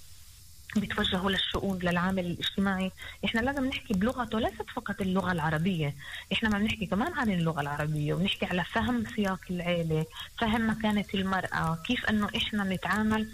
بيتوجهوا 0.76 1.30
للشؤون 1.30 1.78
للعامل 1.78 2.26
الاجتماعي 2.26 2.92
إحنا 3.24 3.40
لازم 3.40 3.64
نحكي 3.64 3.94
بلغته 3.94 4.40
ليست 4.40 4.66
فقط 4.76 5.00
اللغة 5.00 5.32
العربية. 5.32 5.94
إحنا 6.32 6.48
ما 6.48 6.58
بنحكي 6.58 6.86
كمان 6.86 7.12
عن 7.12 7.30
اللغة 7.30 7.60
العربية 7.60 8.14
وبنحكي 8.14 8.46
على 8.46 8.64
فهم 8.64 9.04
سياق 9.16 9.40
العيلة 9.50 10.06
فهم 10.38 10.70
مكانة 10.70 11.04
المرأة 11.14 11.78
كيف 11.86 12.06
إنه 12.06 12.28
إحنا 12.36 12.64
نتعامل 12.64 13.28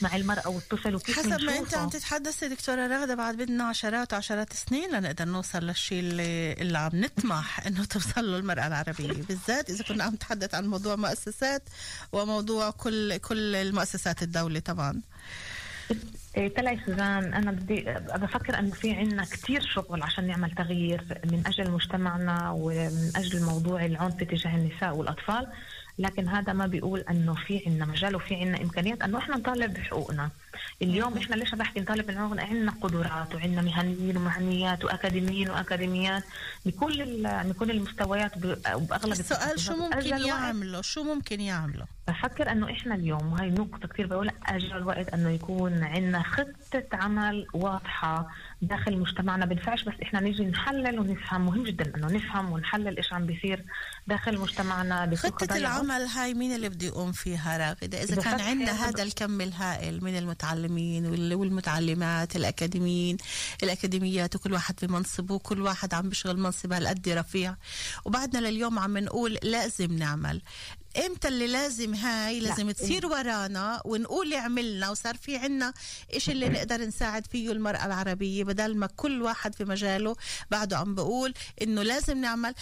مع 0.00 0.16
المرأة 0.16 0.48
والطفل 0.48 0.94
وكيف 0.94 1.18
حسب 1.18 1.28
ما 1.28 1.34
انت 1.34 1.48
منشوفه. 1.48 1.78
عم 1.78 1.88
تتحدثي 1.88 2.48
دكتورة 2.48 2.86
رغدة 2.86 3.14
بعد 3.14 3.36
بدنا 3.36 3.64
عشرات 3.64 4.12
وعشرات 4.12 4.50
السنين 4.50 4.90
لنقدر 4.90 5.24
نوصل 5.24 5.58
للشيء 5.58 6.00
اللي, 6.00 6.52
اللي 6.52 6.78
عم 6.78 6.90
نطمح 6.94 7.60
إنه 7.66 7.84
توصل 7.84 8.30
له 8.30 8.36
المرأة 8.36 8.66
العربية. 8.66 9.12
بالذات 9.12 9.70
إذا 9.70 9.84
كنا 9.84 10.04
عم 10.04 10.14
نتحدث 10.14 10.54
عن 10.54 10.66
موضوع 10.66 10.96
مؤسسات 10.96 11.62
وموضوع 12.12 12.70
كل 12.70 13.16
كل 13.16 13.54
المؤسسات 13.54 14.22
الدولة 14.22 14.60
طبعا. 14.60 15.00
إيه، 16.36 16.54
طلعي 16.54 16.80
سوزان 16.86 17.34
أنا 17.34 17.50
بدي 17.50 17.80
بفكر 18.14 18.58
إنه 18.58 18.70
في 18.70 18.92
عنا 18.92 19.24
كثير 19.24 19.60
شغل 19.60 20.02
عشان 20.02 20.26
نعمل 20.26 20.50
تغيير 20.50 21.04
من 21.24 21.42
أجل 21.46 21.70
مجتمعنا 21.70 22.50
ومن 22.50 23.12
أجل 23.16 23.42
موضوع 23.42 23.84
العنف 23.84 24.14
تجاه 24.14 24.56
النساء 24.56 24.96
والأطفال. 24.96 25.46
لكن 26.00 26.28
هذا 26.28 26.52
ما 26.52 26.66
بيقول 26.66 27.00
إنه 27.00 27.34
في 27.34 27.62
عنا 27.66 27.84
مجال 27.86 28.16
وفي 28.16 28.34
عنا 28.34 28.60
إمكانيات 28.62 29.02
إنه 29.02 29.18
إحنا 29.18 29.36
نطالب 29.36 29.74
بحقوقنا. 29.74 30.30
اليوم 30.82 31.18
إحنا 31.18 31.34
ليش 31.34 31.54
بحكي 31.54 31.80
نطالب 31.80 32.06
بحقوقنا 32.06 32.42
عنا 32.42 32.72
قدرات 32.80 33.34
وعنا 33.34 33.62
مهنيين 33.62 34.16
ومهنيات 34.16 34.84
وأكاديميين 34.84 35.50
وأكاديميات. 35.50 36.24
بكل 36.66 37.22
بكل 37.44 37.70
المستويات 37.70 38.38
ب- 38.38 38.58
وباغلب 38.74 39.12
السؤال 39.12 39.60
شو. 39.60 39.76
ممكن 39.76 40.06
يعملوا؟ 40.26 40.82
شو 40.82 41.02
ممكن 41.02 41.40
يعملوا؟ 41.40 41.86
بفكر 42.10 42.52
أنه 42.52 42.70
إحنا 42.70 42.94
اليوم 42.94 43.32
وهي 43.32 43.50
نقطة 43.50 43.88
كثير 43.88 44.06
بقول 44.06 44.30
أجل 44.46 44.72
الوقت 44.76 45.08
أنه 45.08 45.30
يكون 45.30 45.84
عندنا 45.84 46.22
خطة 46.22 46.84
عمل 46.92 47.46
واضحة 47.54 48.28
داخل 48.62 48.98
مجتمعنا. 48.98 49.46
بنفعش 49.46 49.84
بس 49.84 49.94
إحنا 50.02 50.20
نيجي 50.20 50.44
نحلل 50.44 50.98
ونفهم 51.00 51.46
مهم 51.46 51.62
جدا 51.64 51.96
أنه 51.96 52.06
نفهم 52.06 52.52
ونحلل 52.52 52.96
إيش 52.96 53.12
عم 53.12 53.26
بيصير 53.26 53.64
داخل 54.06 54.38
مجتمعنا 54.38 55.04
قضايا 55.44 55.60
العمل 55.60 56.06
هاي 56.06 56.34
مين 56.34 56.54
اللي 56.54 56.68
بده 56.68 56.86
يقوم 56.86 57.12
فيها 57.12 57.58
راغدة 57.58 58.02
إذا 58.02 58.16
كان 58.22 58.40
عندنا 58.40 58.88
هذا 58.88 59.02
الكم 59.02 59.40
الهائل 59.40 60.04
من 60.04 60.18
المتعلمين 60.18 61.06
وال- 61.06 61.34
والمتعلمات 61.34 62.36
الأكاديميين 62.36 63.16
الأكاديميات 63.62 64.36
وكل 64.36 64.52
واحد 64.52 64.74
بمنصبه 64.82 65.34
وكل 65.34 65.62
واحد 65.62 65.94
عم 65.94 66.08
بيشغل 66.08 66.38
منصب 66.38 66.72
هالقد 66.72 67.08
رفيع. 67.08 67.54
وبعدنا 68.04 68.48
لليوم 68.48 68.78
عم 68.78 68.98
نقول 68.98 69.38
لازم 69.42 69.92
نعمل. 69.92 70.42
إمتى 71.06 71.28
اللي 71.28 71.46
لازم 71.46 71.94
هاي 71.94 72.40
لازم 72.40 72.66
لا. 72.66 72.72
تصير 72.72 73.06
ورانا 73.06 73.82
ونقول 73.84 74.34
عملنا 74.34 74.90
وصار 74.90 75.16
في 75.16 75.36
عنا 75.36 75.72
إيش 76.14 76.30
اللي 76.30 76.48
نقدر 76.48 76.80
نساعد 76.80 77.26
فيه 77.26 77.52
المرأة 77.52 77.86
العربية 77.86 78.44
بدل 78.44 78.76
ما 78.76 78.86
كل 78.86 79.22
واحد 79.22 79.54
في 79.54 79.64
مجاله 79.64 80.16
بعده 80.50 80.78
عم 80.78 80.94
بقول 80.94 81.34
إنه 81.62 81.82
لازم 81.82 82.18
نعمل. 82.18 82.54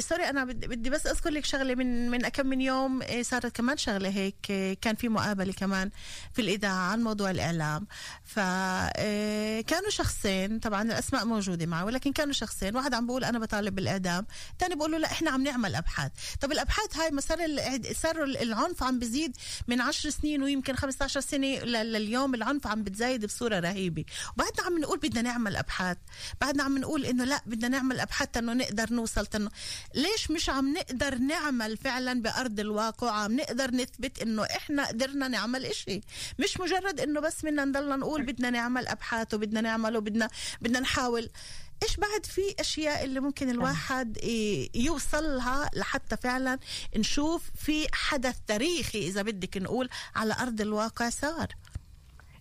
سوري 0.00 0.28
أنا 0.28 0.44
بدي 0.44 0.90
بس 0.90 1.06
أذكر 1.06 1.30
لك 1.30 1.44
شغلة 1.44 1.74
من 1.74 2.10
من 2.10 2.28
كم 2.28 2.46
من 2.46 2.60
يوم 2.60 3.02
إيه، 3.02 3.22
صارت 3.22 3.56
كمان 3.56 3.76
شغلة 3.76 4.08
هيك 4.08 4.34
إيه، 4.50 4.76
كان 4.80 4.94
في 4.94 5.08
مقابلة 5.08 5.52
كمان 5.52 5.90
في 6.32 6.42
الإذاعة 6.42 6.72
عن 6.90 7.02
موضوع 7.02 7.30
الإعلام. 7.30 7.86
فكانوا 8.24 9.90
شخصين 9.90 10.58
طبعا 10.58 10.82
الأسماء 10.82 11.24
موجودة 11.24 11.66
معه 11.66 11.84
ولكن 11.84 12.12
كانوا 12.12 12.32
شخصين. 12.32 12.76
واحد 12.76 12.94
عم 12.94 13.06
بقول 13.06 13.24
أنا 13.24 13.38
بطالب 13.38 13.74
بالإعدام 13.74 14.26
ثاني 14.60 14.74
بقول 14.74 14.92
له 14.92 14.98
لا 14.98 15.12
إحنا 15.12 15.30
عم 15.30 15.42
نعمل 15.42 15.74
أبحاث. 15.74 16.12
طب 16.40 16.52
الأبحاث 16.52 16.96
هاي 16.96 17.10
ما 17.10 17.20
صار 17.68 17.74
ال- 17.76 17.96
صار 17.96 18.24
العنف 18.24 18.82
عم 18.82 18.98
بزيد 18.98 19.36
من 19.68 19.80
10 19.80 20.10
سنين 20.10 20.42
ويمكن 20.42 20.76
15 20.76 21.20
سنة 21.20 21.46
لليوم 21.64 22.34
العنف 22.34 22.66
عم 22.66 22.82
بتزايد 22.84 23.26
بصورة 23.26 23.58
رهيبة. 23.60 24.04
وبعدنا 24.34 24.66
عم 24.66 24.78
نقول 24.78 24.98
بدنا 24.98 25.22
نعمل 25.22 25.56
أبحاث. 25.56 25.96
بعدنا 26.40 26.62
عم 26.62 26.78
نقول 26.78 27.04
إنه 27.04 27.24
لا 27.24 27.40
بدنا 27.46 27.68
نعمل 27.68 28.00
أبحاث 28.00 28.36
انه 28.36 28.52
نقدر 28.52 28.92
نوصل 28.92 29.26
تنو. 29.26 29.48
ليش 29.94 30.30
مش 30.30 30.50
عم 30.50 30.72
نقدر 30.72 31.14
نعمل 31.18 31.76
فعلا 31.76 32.22
بأرض 32.22 32.60
الواقع؟ 32.60 33.10
عم 33.10 33.36
نقدر 33.36 33.70
نثبت 33.70 34.18
إنه 34.22 34.42
إحنا 34.44 34.86
قدرنا 34.86 35.28
نعمل 35.28 35.66
إشي. 35.66 36.00
مش 36.38 36.60
مجرد 36.60 37.00
إنه 37.00 37.20
بس 37.20 37.42
بدنا 37.44 37.64
نضلنا 37.64 37.96
نقول 37.96 38.22
بدنا 38.22 38.50
نعمل 38.50 38.88
أبحاث 38.88 39.34
وبدنا 39.34 39.60
نعمل 39.60 39.96
وبدنا 39.96 40.28
بدنا 40.62 40.80
نحاول. 40.80 41.28
إيش 41.82 41.96
بعد 41.96 42.26
في 42.26 42.40
أشياء 42.60 43.04
اللي 43.04 43.20
ممكن 43.20 43.50
الواحد 43.50 44.18
يوصلها 44.74 45.70
لحتى 45.76 46.16
فعلا 46.16 46.58
نشوف 46.96 47.50
في 47.56 47.86
حدث 47.92 48.38
تاريخي 48.46 49.08
إذا 49.08 49.22
بدك 49.22 49.56
نقول 49.56 49.88
على 50.16 50.34
أرض 50.42 50.60
الواقع 50.60 51.08
صار؟ 51.08 51.48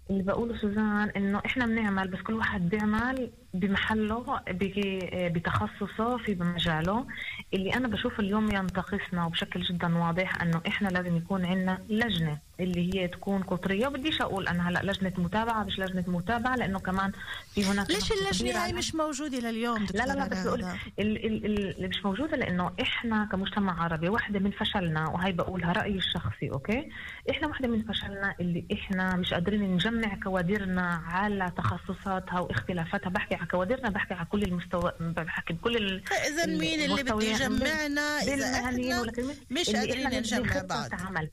اللي 0.10 0.24
بقوله 0.24 0.62
سوزان 0.62 1.10
إنه 1.15 1.41
إحنا 1.46 1.65
بنعمل 1.65 2.08
بس 2.08 2.20
كل 2.20 2.34
واحد 2.34 2.70
بيعمل 2.70 3.32
بمحله 3.59 4.39
بي- 4.51 5.29
بتخصصه 5.29 6.17
في 6.17 6.35
مجاله. 6.35 7.05
اللي 7.53 7.73
أنا 7.73 7.87
بشوف 7.87 8.19
اليوم 8.19 8.51
ينتقصنا 8.55 9.25
وبشكل 9.25 9.61
جدا 9.61 9.97
واضح 9.97 10.41
إنه 10.41 10.61
إحنا 10.67 10.87
لازم 10.89 11.17
يكون 11.17 11.45
عندنا 11.45 11.79
لجنة 11.89 12.37
اللي 12.59 12.95
هي 12.95 13.07
تكون 13.07 13.41
قطرية. 13.43 13.87
وبديش 13.87 14.21
أقول 14.21 14.47
أنا 14.47 14.69
هلأ 14.69 14.79
لجنة 14.83 15.13
متابعة 15.17 15.63
مش 15.63 15.79
لجنة 15.79 16.03
متابعة 16.07 16.55
لأنه 16.55 16.79
كمان 16.79 17.11
في 17.53 17.65
هناك 17.65 17.89
ليش 17.91 18.11
اللجنة 18.11 18.63
هاي 18.65 18.73
مش 18.73 18.95
موجودة 18.95 19.39
لليوم 19.39 19.85
لا 19.93 20.03
لا 20.05 20.13
لا 20.13 20.27
بس 20.27 20.47
بقول 20.47 20.65
اللي 20.99 21.87
مش 21.87 22.05
موجودة 22.05 22.37
لأنه 22.37 22.71
إحنا 22.81 23.25
كمجتمع 23.31 23.83
عربي 23.83 24.09
واحدة 24.09 24.39
من 24.39 24.51
فشلنا 24.51 25.09
وهي 25.09 25.31
بقولها 25.31 25.71
رأيي 25.71 25.97
الشخصي 25.97 26.49
okay؟ 26.51 26.89
إحنا 27.29 27.47
واحدة 27.47 27.67
من 27.67 27.83
فشلنا 27.83 28.35
اللي 28.39 28.65
إحنا 28.73 29.15
مش 29.15 29.33
قادرين 29.33 29.61
نجمع 29.73 30.15
كوادرنا 30.23 31.01
على 31.07 31.51
تخصصاتها 31.57 32.39
واختلافاتها. 32.39 33.09
بحكي 33.09 33.35
كوادرنا 33.47 33.89
بحكي 33.89 34.13
على 34.13 34.25
كل 34.25 34.43
المستوى 34.43 34.91
بحكي 34.99 35.53
بكل 35.53 35.77
ال... 35.77 36.03
فإذا 36.05 36.45
مين 36.45 36.81
اللي 36.81 37.03
بده 37.03 37.21
يجمعنا؟ 37.23 38.19
إذا 38.21 38.45
إحنا 38.53 39.03
مش 39.51 39.69
قادرين 39.69 40.07
نجمع 40.07 40.61
بعض. 40.69 40.89
عمل. 40.93 41.29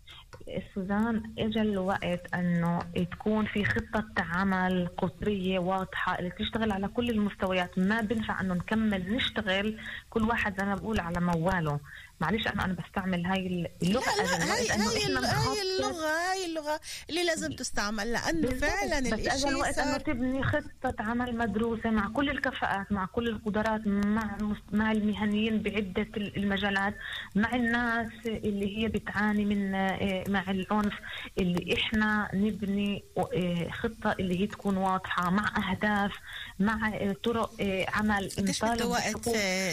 سوزان 0.74 1.22
اجى 1.38 1.60
الوقت 1.60 2.34
إنه 2.34 2.78
تكون 3.10 3.46
في 3.46 3.64
خطة 3.64 4.04
عمل 4.18 4.88
قطرية 4.98 5.58
واضحة 5.58 6.18
اللي 6.18 6.30
تشتغل 6.30 6.72
على 6.72 6.88
كل 6.88 7.10
المستويات. 7.10 7.78
ما 7.78 8.00
بنفع 8.00 8.40
إنه 8.40 8.54
نكمل 8.54 9.14
نشتغل. 9.16 9.78
كل 10.10 10.22
واحد 10.22 10.58
زي 10.60 10.66
ما 10.66 10.74
بقول 10.74 11.00
على 11.00 11.20
مواله. 11.20 11.80
معلش 12.20 12.46
أنا 12.46 12.64
أنا 12.64 12.72
بستعمل 12.72 13.26
هاي 13.26 13.70
اللغة 13.82 14.04
لا 14.16 14.22
لا 14.22 14.54
هاي 14.54 14.68
هاي 14.68 14.78
هاي 14.80 15.06
اللغة 15.06 16.06
هاي 16.30 16.46
اللغة 16.46 16.80
اللي 17.10 17.24
لازم 17.24 17.52
تستعمل 17.52 18.12
لأنه. 18.12 18.48
فعلا 18.50 19.00
بس 19.00 19.06
اجى 19.12 19.22
الإشي 19.22 19.48
الوقت 19.48 19.78
إنه 19.78 19.96
تبني 19.96 20.42
خطة 20.44 20.94
عمل 21.00 21.36
مدروسة 21.38 21.90
مع 21.90 22.08
كل 22.08 22.30
الكفاءات 22.30 22.92
مع 22.92 23.06
كل 23.06 23.28
القدرات 23.28 23.80
مع 23.86 24.38
مع 24.72 24.92
المهنيين 24.92 25.62
بعدة 25.62 26.06
ال- 26.16 26.36
المجالات 26.36 26.94
مع 27.34 27.54
الناس 27.54 28.10
اللي 28.26 28.78
هي 28.78 28.88
بتعاني 28.88 29.44
من 29.44 29.74
آه، 29.74 30.24
مع 30.28 30.50
العنف 30.50 30.92
اللي 31.38 31.74
إحنا 31.74 32.28
نبني 32.34 33.04
آه، 33.18 33.70
خطة 33.70 34.16
اللي 34.20 34.40
هي 34.40 34.46
تكون 34.46 34.76
واضحة 34.76 35.30
مع 35.30 35.52
أهداف 35.70 36.12
مع 36.58 36.88
آه، 36.94 37.16
طرق 37.24 37.50
عمل 37.88 38.30
قديش 38.38 38.64
بده 38.64 38.86
وقت 38.86 39.28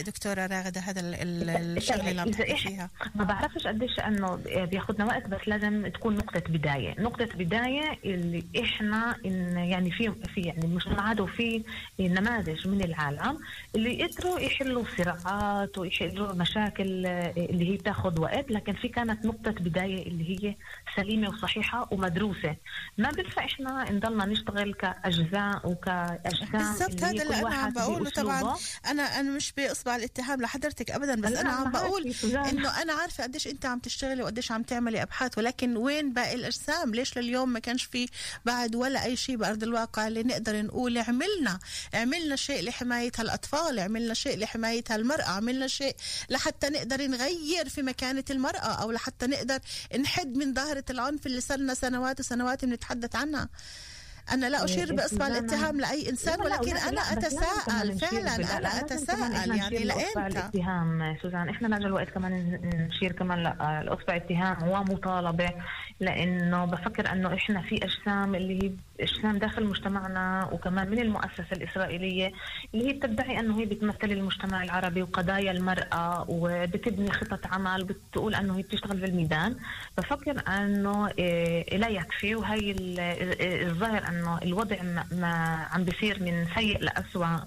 دكتورة 0.06 0.46
راغدة 0.46 0.82
هذا 0.82 1.00
ال- 1.02 1.14
إح- 2.34 2.68
فيها. 2.68 2.90
ما 3.16 3.24
بعرفش 3.24 3.68
قديش 3.68 4.00
إنه 4.00 4.36
بياخذنا 4.46 5.06
وقت 5.06 5.28
بس 5.28 5.40
لازم 5.48 5.88
تكون 5.88 6.16
نقطة 6.16 6.40
بداية، 6.50 6.96
نقطة 7.00 7.26
بداية 7.26 8.00
اللي 8.06 8.44
إحنا 8.64 9.16
إن 9.26 9.58
يعني 9.58 9.92
في 9.92 10.12
في 10.36 10.42
يعني 10.42 10.68
مجتمعات 10.68 11.20
وفي 11.20 11.64
نماذج 12.00 12.68
من 12.68 12.82
العالم 12.84 13.38
اللي 13.76 14.04
قدروا 14.04 14.40
يحلوا 14.40 14.84
صراعات 14.98 15.78
ويحلوا 15.78 16.34
مشاكل 16.34 17.06
آه، 17.06 17.34
اللي 17.38 17.72
هي 17.72 17.78
بتاخذ 17.78 18.22
وقت، 18.22 18.52
لكن 18.52 18.74
في 18.74 18.88
كانت 18.88 19.26
نقطة 19.26 19.52
بداية 19.52 20.08
اللي 20.08 20.30
هي 20.46 20.56
سليمة 20.96 21.30
وصحيحة 21.30 21.88
ومدروسة، 21.92 22.56
ما 22.98 23.10
بينفع 23.12 23.46
إحنا 23.46 23.92
نضلنا 23.92 24.26
نشتغل 24.26 24.74
كأجزاء 24.74 25.62
وكأجسام 25.70 26.52
بالضبط 26.52 27.04
هذا 27.04 27.24
اللي 27.24 27.36
أنا 27.36 27.56
عم 27.56 27.74
بقوله 27.74 28.10
طبعا. 28.10 28.56
أنا 28.90 29.04
أنا 29.04 29.32
مش 29.36 29.54
بإصبع 29.58 29.96
الاتهام 29.96 30.42
لحضرتك 30.42 30.92
ابدا 30.92 31.22
بس 31.22 31.32
أنا 31.34 31.50
عم 31.50 31.72
بقول. 31.72 32.14
إنه 32.24 32.82
أنا 32.82 32.94
عارفة 32.94 33.24
قديش 33.24 33.48
أنت 33.48 33.66
عم 33.66 33.80
تشتغلي 33.80 34.24
وقديش 34.24 34.52
عم 34.52 34.64
تعملي 34.64 35.02
أبحاث 35.02 35.38
ولكن 35.38 35.78
وين 35.78 36.14
باقي 36.14 36.36
الأجسام؟ 36.36 36.96
ليش 36.96 37.18
لليوم 37.18 37.50
ما 37.50 37.60
كانش 37.60 37.84
في 37.84 38.10
بعد 38.46 38.76
ولا 38.76 39.04
أي 39.06 39.16
شيء 39.16 39.36
بأرض 39.36 39.64
الواقع 39.64 40.08
اللي 40.08 40.24
نقدر 40.24 40.62
نقول 40.62 40.98
عملنا؟ 40.98 41.60
عملنا 41.94 42.36
شيء 42.36 42.64
لحماية 42.64 43.12
هالاطفال 43.18 43.80
عملنا 43.80 44.14
شيء 44.14 44.38
لحماية 44.38 44.84
هالمراه 44.90 45.24
عملنا 45.24 45.68
شيء 45.68 45.96
لحتى 46.30 46.70
نقدر 46.70 47.08
نغير 47.08 47.70
في 47.70 47.82
مكانة 47.82 48.24
المرأة 48.30 48.82
أو 48.82 48.92
لحتى 48.92 49.28
نقدر 49.28 49.60
نحد 50.00 50.38
من 50.38 50.54
ظاهرة 50.54 50.86
العنف 50.90 51.26
اللي 51.28 51.42
صار 51.42 51.58
لنا 51.58 51.74
سنوات 51.74 52.20
وسنوات 52.20 52.66
بنتحدث 52.66 53.16
عنها. 53.16 53.50
أنا 54.32 54.50
لا 54.50 54.64
أشير 54.66 54.90
إيه، 54.90 54.96
باصبع 54.96 55.26
سوزانا. 55.28 55.40
الاتهام 55.40 55.80
لأي 55.82 56.10
إنسان 56.10 56.40
لا، 56.40 56.44
لا، 56.44 56.50
ولكن 56.60 56.74
لازم 56.74 56.98
أتساءل 56.98 57.88
نشير 57.96 58.08
فعلا 58.10 58.38
لازم 58.60 58.86
أتساءل 58.86 59.34
إحنا 59.36 59.56
يعني 59.56 59.80
لأصبع 59.84 60.28
لامتى 60.28 60.40
الاتهام 60.40 61.18
سوزان 61.22 61.50
إحنا 61.50 61.68
لاجل 61.68 61.86
الوقت 61.86 62.10
كمان 62.10 62.60
نشير 62.90 63.12
كمان 63.12 63.40
ل- 63.44 63.86
لاصبع 63.86 64.16
اتهام 64.16 64.68
ومطالبة 64.68 65.50
لأنه 66.00 66.66
بفكر 66.66 67.12
أنه 67.12 67.34
إحنا 67.34 67.62
في 67.62 67.76
أجسام 67.86 68.36
اللي 68.36 68.64
هي 68.64 68.72
اجسام 69.02 69.38
داخل 69.38 69.66
مجتمعنا 69.66 70.50
وكمان 70.52 70.90
من 70.92 71.00
المؤسسة 71.00 71.46
الإسرائيلية 71.52 72.32
اللي 72.74 72.88
هي 72.88 72.94
بتدعي 72.94 73.40
أنه 73.40 73.60
هي 73.60 73.66
بتمثل 73.66 74.12
المجتمع 74.12 74.64
العربي 74.64 75.02
وقضايا 75.02 75.52
المرأة 75.52 76.26
وبتبني 76.30 77.12
خطط 77.12 77.48
عمل 77.48 77.84
بتقول 77.84 78.36
أنه 78.36 78.58
هي 78.58 78.62
بتشتغل 78.62 79.00
في 79.00 79.06
الميدان 79.06 79.56
بفكر 79.98 80.44
أنه 80.48 81.08
إيه، 81.08 81.78
لا 81.78 81.88
يكفي. 81.88 82.36
وهي 82.36 82.72
ال- 82.72 83.00
إيه، 83.00 83.68
الظاهر 83.68 84.08
أنه 84.08 84.38
الوضع 84.44 84.76
ما 85.12 85.34
عم 85.72 85.84
بيصير 85.84 86.24
من 86.24 86.46
سيء 86.56 86.80
لأسوأ. 86.82 87.38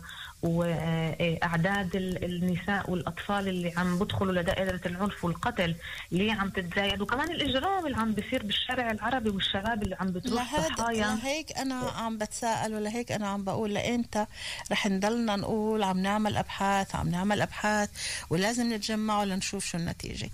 وأعداد 0.44 1.96
ال- 1.96 2.24
النساء 2.24 2.90
والأطفال 2.90 3.48
اللي 3.48 3.72
عم 3.76 3.98
بدخلوا 3.98 4.33
لدائرة 4.33 4.80
العنف 4.87 5.24
والقتل 5.24 5.74
اللي 6.12 6.30
عم 6.30 6.50
تتزايد 6.50 7.00
وكمان 7.00 7.30
الإجرام 7.30 7.87
اللي 7.87 7.96
عم 7.96 8.12
بيصير 8.12 8.42
بالشارع 8.42 8.90
العربي 8.90 9.30
والشباب 9.30 9.83
اللي 9.83 9.96
عم 10.00 10.11
بتروح 10.12 10.61
ضحايا 10.68 11.07
لهيك 11.07 11.59
أنا 11.59 11.74
عم 11.74 12.18
بتساءل 12.18 12.74
ولهيك 12.74 13.12
أنا 13.12 13.28
عم 13.28 13.44
بقول 13.44 13.74
لإمتى 13.74 14.26
رح 14.72 14.87
نضلنا 14.87 15.37
نقول 15.37 15.83
عم 15.83 15.98
نعمل 15.98 16.37
أبحاث 16.37 16.94
عم 16.94 17.09
نعمل 17.09 17.40
أبحاث 17.42 17.90
ولازم 18.30 18.72
نتجمع 18.74 19.24
لنشوف 19.24 19.64
شو 19.66 19.78
النتيجة 19.78 20.30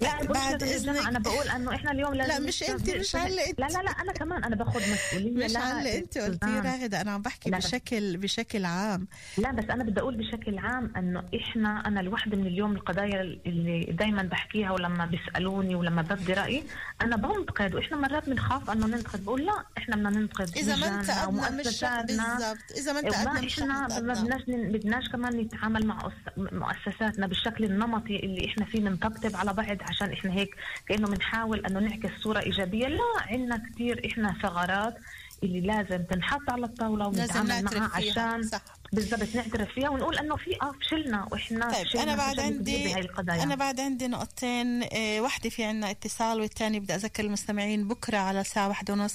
لا 0.00 0.24
بعد 0.24 0.62
اذنك 0.62 1.06
أنا 1.06 1.18
بقول 1.18 1.48
إنه 1.48 1.74
إحنا 1.74 1.90
اليوم 1.92 2.14
لازم 2.14 2.32
لا، 2.32 2.38
مش 2.48 2.62
أنت، 2.62 2.90
مش 2.90 3.16
أنت. 3.16 3.30
لا 3.58 3.66
لا 3.66 3.82
لا 3.82 3.90
أنا 3.90 4.12
كمان 4.12 4.44
أنا 4.44 4.56
باخذ 4.56 4.80
مسؤولية 4.92 5.44
مش 5.44 5.52
لا 5.52 5.60
على 5.60 5.78
اللي 5.78 5.98
انت 5.98 6.18
قلتيه 6.18 6.46
سوزان. 6.46 6.66
راغده 6.80 7.00
أنا 7.00 7.10
عم 7.12 7.22
بحكي 7.22 7.50
لا. 7.50 7.58
بشكل 7.58 8.16
بشكل 8.16 8.64
عام 8.64 9.06
لا 9.38 9.49
بس 9.52 9.64
أنا 9.70 9.84
بدي 9.84 10.00
أقول 10.00 10.14
بشكل 10.16 10.58
عام 10.58 10.92
إنه 10.96 11.22
إحنا 11.40 11.86
أنا 11.86 12.00
الوحدة 12.00 12.36
من 12.36 12.46
اليوم 12.46 12.72
القضايا 12.72 13.20
اللي 13.46 13.84
دائما 13.84 14.22
بحكيها 14.22 14.70
ولما 14.70 15.06
بيسألوني 15.06 15.74
ولما 15.74 16.02
ببدي 16.02 16.32
رايي 16.32 16.64
أنا 17.02 17.16
بنتقد 17.16 17.74
وإحنا 17.74 17.96
مرات 17.96 18.28
بنخاف 18.28 18.70
إنه 18.70 18.86
ننتقد. 18.86 19.24
بقول 19.24 19.46
لا 19.46 19.64
إحنا 19.78 19.96
بدنا 19.96 20.10
ننتقد 20.10 20.56
إذا 20.56 20.76
ما 20.76 20.98
انتقدنا 21.00 21.50
مش. 21.50 21.84
بالضبط. 22.06 22.58
إذا 22.76 22.92
ما 22.92 23.00
انتقدنا 23.00 23.40
مش 23.40 23.60
إحنا 23.60 23.88
ما 23.88 24.12
بدناش 24.14 24.42
بدناش 24.46 25.08
كمان 25.08 25.36
نتعامل 25.36 25.86
مع 25.86 26.10
مؤسساتنا 26.36 27.26
بالشكل 27.26 27.64
النمطي 27.64 28.16
اللي 28.16 28.46
إحنا 28.46 28.64
فيه 28.64 28.80
بنطبطب 28.80 29.36
على 29.36 29.52
بعض 29.52 29.76
عشان 29.82 30.12
إحنا 30.12 30.32
هيك 30.32 30.56
كأنه 30.86 31.06
بنحاول 31.08 31.66
إنه 31.66 31.80
نعكس 31.80 32.10
صورة 32.22 32.40
إيجابية. 32.40 32.86
لا 32.88 33.00
عندنا 33.18 33.56
كثير 33.56 34.06
إحنا 34.06 34.34
ثغرات 34.42 34.94
اللي 35.42 35.60
لازم 35.60 36.02
تنحط 36.02 36.50
على 36.50 36.66
الطاولة 36.66 37.06
ونتعامل 37.06 37.64
معها 37.64 37.90
عشان 37.94 38.42
صح. 38.42 38.62
بالضبط 38.92 39.34
نعترف 39.34 39.68
فيها 39.74 39.88
ونقول 39.88 40.18
إنه 40.18 40.36
في 40.36 40.56
آه 40.62 40.72
فشلنا 40.80 41.28
وإحنا 41.32 41.72
طيب 41.72 41.86
فشلنا 41.86 42.02
أنا 42.02 42.16
بعد 42.16 42.40
عندي 42.40 42.94
أنا 43.18 43.54
بعد 43.54 43.80
عندي 43.80 44.08
نقطتين 44.08 44.82
إيه 44.82 45.20
واحدة 45.20 45.50
في 45.50 45.64
عنا 45.64 45.90
اتصال 45.90 46.40
والثاني 46.40 46.80
بدي 46.80 46.94
أذكر 46.94 47.24
المستمعين 47.24 47.88
بكرة 47.88 48.18
على 48.18 48.40
الساعة 48.40 48.68
واحدة 48.68 48.92
ونص. 48.94 49.14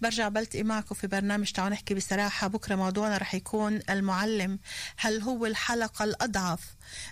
برجع 0.00 0.28
بلتقي 0.28 0.62
معكم 0.62 0.94
في 0.94 1.06
برنامج 1.06 1.50
تعالوا 1.52 1.72
نحكي 1.72 1.94
بصراحة. 1.94 2.46
بكرة 2.46 2.74
موضوعنا 2.74 3.16
رح 3.18 3.34
يكون 3.34 3.80
المعلم 3.90 4.58
هل 4.96 5.22
هو 5.22 5.46
الحلقة 5.46 6.04
الأضعف 6.04 6.60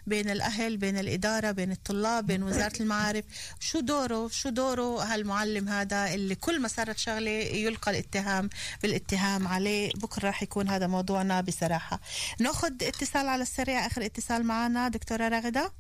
بين 0.06 0.30
الأهل 0.30 0.76
بين 0.76 0.98
الإدارة 0.98 1.50
بين 1.50 1.72
الطلاب 1.72 2.26
بين 2.26 2.42
وزارة 2.42 2.80
المعارف. 2.80 3.24
شو 3.60 3.80
دوره؟ 3.80 4.28
شو 4.28 4.48
دوره 4.48 5.04
هالمعلم 5.04 5.68
هذا 5.68 6.14
اللي 6.14 6.34
كل 6.34 6.60
ما 6.60 6.68
صارت 6.68 6.98
شغلة 6.98 7.30
يلقى 7.30 7.90
الاتهام 7.90 8.50
بالاتهام 8.82 9.48
عليه. 9.48 9.90
بكرة 9.94 10.28
رح 10.28 10.42
يكون 10.42 10.68
هذا 10.68 10.86
موضوعنا 10.86 11.40
بصراحة. 11.40 12.00
ناخذ 12.40 12.72
اتصال 12.82 13.28
على 13.28 13.42
السريع 13.42 13.86
آخر 13.86 14.04
اتصال 14.04 14.46
معنا. 14.46 14.88
دكتورة 14.88 15.28
راغدة؟ 15.28 15.72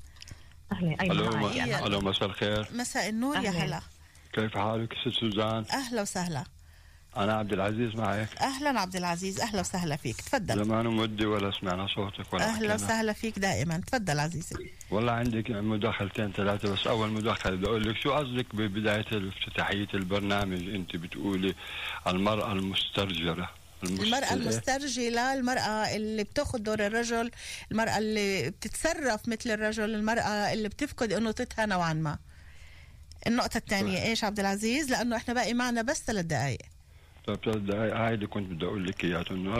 أهلا 0.72 1.00
أيوه. 1.00 1.86
ألو 1.86 2.00
مساء 2.00 2.28
الخير. 2.28 2.68
مساء 2.72 3.08
النور 3.08 3.36
يا. 3.36 3.50
هلا. 3.50 3.80
كيف 4.32 4.56
حالك 4.56 4.92
ست 4.92 5.20
سوزان؟ 5.20 5.64
أهلا 5.72 6.02
وسهلا. 6.02 6.44
أنا 7.16 7.32
عبد 7.32 7.52
العزيز 7.52 7.94
معك 7.96 8.28
أهلا 8.40 8.80
عبد 8.80 8.96
العزيز 8.96 9.40
أهلا 9.40 9.60
وسهلا 9.60 9.96
فيك. 9.96 10.16
تفضل. 10.16 10.64
زمان 10.64 10.86
مودي 10.86 11.26
ولا 11.26 11.50
سمعنا 11.60 11.86
صوتك 11.86 12.32
ولا 12.32 12.52
حكينا. 12.52 12.74
وسهلا 12.74 13.12
فيك 13.12 13.38
دائما. 13.38 13.80
تفضل 13.86 14.20
عزيزي. 14.20 14.56
والله 14.90 15.12
عندك 15.12 15.50
مداخلتين 15.50 16.32
ثلاثة 16.32 16.72
بس 16.72 16.86
أول 16.86 17.10
مداخلة 17.10 17.56
بدي 17.56 17.66
أقول 17.66 17.88
لك 17.88 17.96
شو 17.96 18.12
قصدك 18.12 18.54
ببداية 18.56 19.04
افتتاحية 19.28 19.88
البرنامج 19.94 20.68
أنت 20.68 20.96
بتقولي 20.96 21.54
المرأة 22.06 22.52
المسترجرة 22.52 23.50
المرأة 23.84 24.32
المسترجلة. 24.32 25.34
المرأة 25.34 25.96
اللي 25.96 26.24
بتاخد 26.24 26.62
دور 26.62 26.86
الرجل 26.86 27.30
المرأة 27.72 27.98
اللي 27.98 28.50
بتتصرف 28.50 29.28
مثل 29.28 29.50
الرجل 29.50 29.94
المرأة 29.94 30.52
اللي 30.52 30.68
بتفقد 30.68 31.12
انوثتها 31.12 31.66
نوعا 31.66 31.92
ما. 31.92 32.18
النقطة 33.26 33.58
الثانية 33.58 34.02
إيش 34.02 34.24
عبد 34.24 34.40
العزيز؟ 34.40 34.90
لأنه 34.90 35.16
إحنا 35.16 35.34
باقي 35.34 35.54
معنا 35.54 35.82
بس 35.82 36.02
ثلاث 36.06 36.24
دقائق 36.24 36.58
هاي 37.28 38.16
كنت 38.16 38.50
بدي 38.52 38.64
أقول 38.64 38.86
لك 38.86 39.04
اياها 39.04 39.24
إنه 39.30 39.56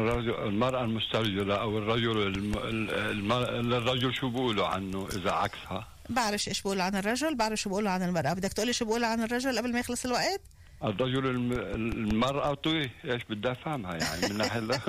المرأة 0.49 0.85
المسترجلة 0.85 1.55
أو 1.55 1.79
الرجل 1.79 2.23
الم... 2.27 3.33
الرجل 3.33 4.15
شو 4.15 4.29
بيقولوا 4.29 4.67
عنه 4.67 5.09
إذا 5.13 5.31
عكسها؟ 5.31 5.87
بعرف 6.09 6.49
إيش 6.49 6.63
بقولوا 6.63 6.83
عن 6.83 6.97
الرجل 6.97 7.35
بعرف 7.35 7.61
شو 7.61 7.71
بقولوا 7.71 7.91
عن 7.91 8.03
المرأة. 8.03 8.33
بدك 8.33 8.53
تقولي 8.53 8.73
شو 8.73 8.85
بقولوا 8.85 9.07
عن 9.07 9.23
الرجل 9.23 9.59
قبل 9.59 9.73
ما 9.73 9.79
يخلص 9.79 10.05
الوقت؟ 10.05 10.41
الرجل 10.85 11.27
الم... 11.27 11.53
المرأة 11.53 12.57
إيش 13.05 13.23
بدي 13.31 13.53
افهمها 13.53 13.95
يعني؟ 13.97 14.29
من 14.29 14.37
ناحية 14.37 14.59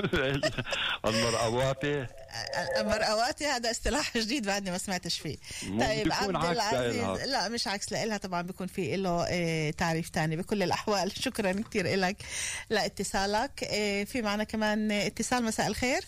المرأة 1.06 1.49
واطية 1.49 2.10
المرأة 2.77 3.15
وقتي 3.15 3.45
هذا 3.45 3.71
اصطلاح 3.71 4.17
جديد 4.17 4.45
بعدني 4.45 4.71
ما 4.71 4.77
سمعتش 4.77 5.19
فيه. 5.19 5.38
طيب 5.80 6.12
عبد 6.12 6.45
العزيز. 6.45 7.27
لا 7.30 7.49
مش 7.49 7.67
عكس 7.67 7.91
لإلها 7.91 8.17
طبعا 8.17 8.41
بيكون 8.41 8.67
في 8.67 8.95
له 8.95 9.25
آه، 9.30 9.71
تعريف 9.71 10.10
تاني. 10.10 10.36
بكل 10.36 10.63
الأحوال 10.63 11.12
شكرا 11.23 11.51
كثير 11.51 11.95
لك 11.95 12.17
لإتصالك. 12.69 13.63
آه، 13.63 14.04
في 14.04 14.21
معنا 14.21 14.43
كمان 14.43 14.91
اتصال 14.91 15.43
مساء 15.43 15.67
الخير. 15.67 16.01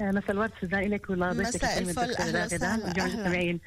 مساء 0.00 0.30
الورد 0.30 0.50
سوزان 0.60 0.90
لك 0.90 1.10
ولضيفتك 1.10 1.56
مساء 1.64 1.78
الفل، 1.78 2.00
راغدة 2.00 2.44
وسهلا، 2.44 2.74
وجميع 2.90 3.04
أهلا. 3.04 3.14
المستمعين 3.14 3.60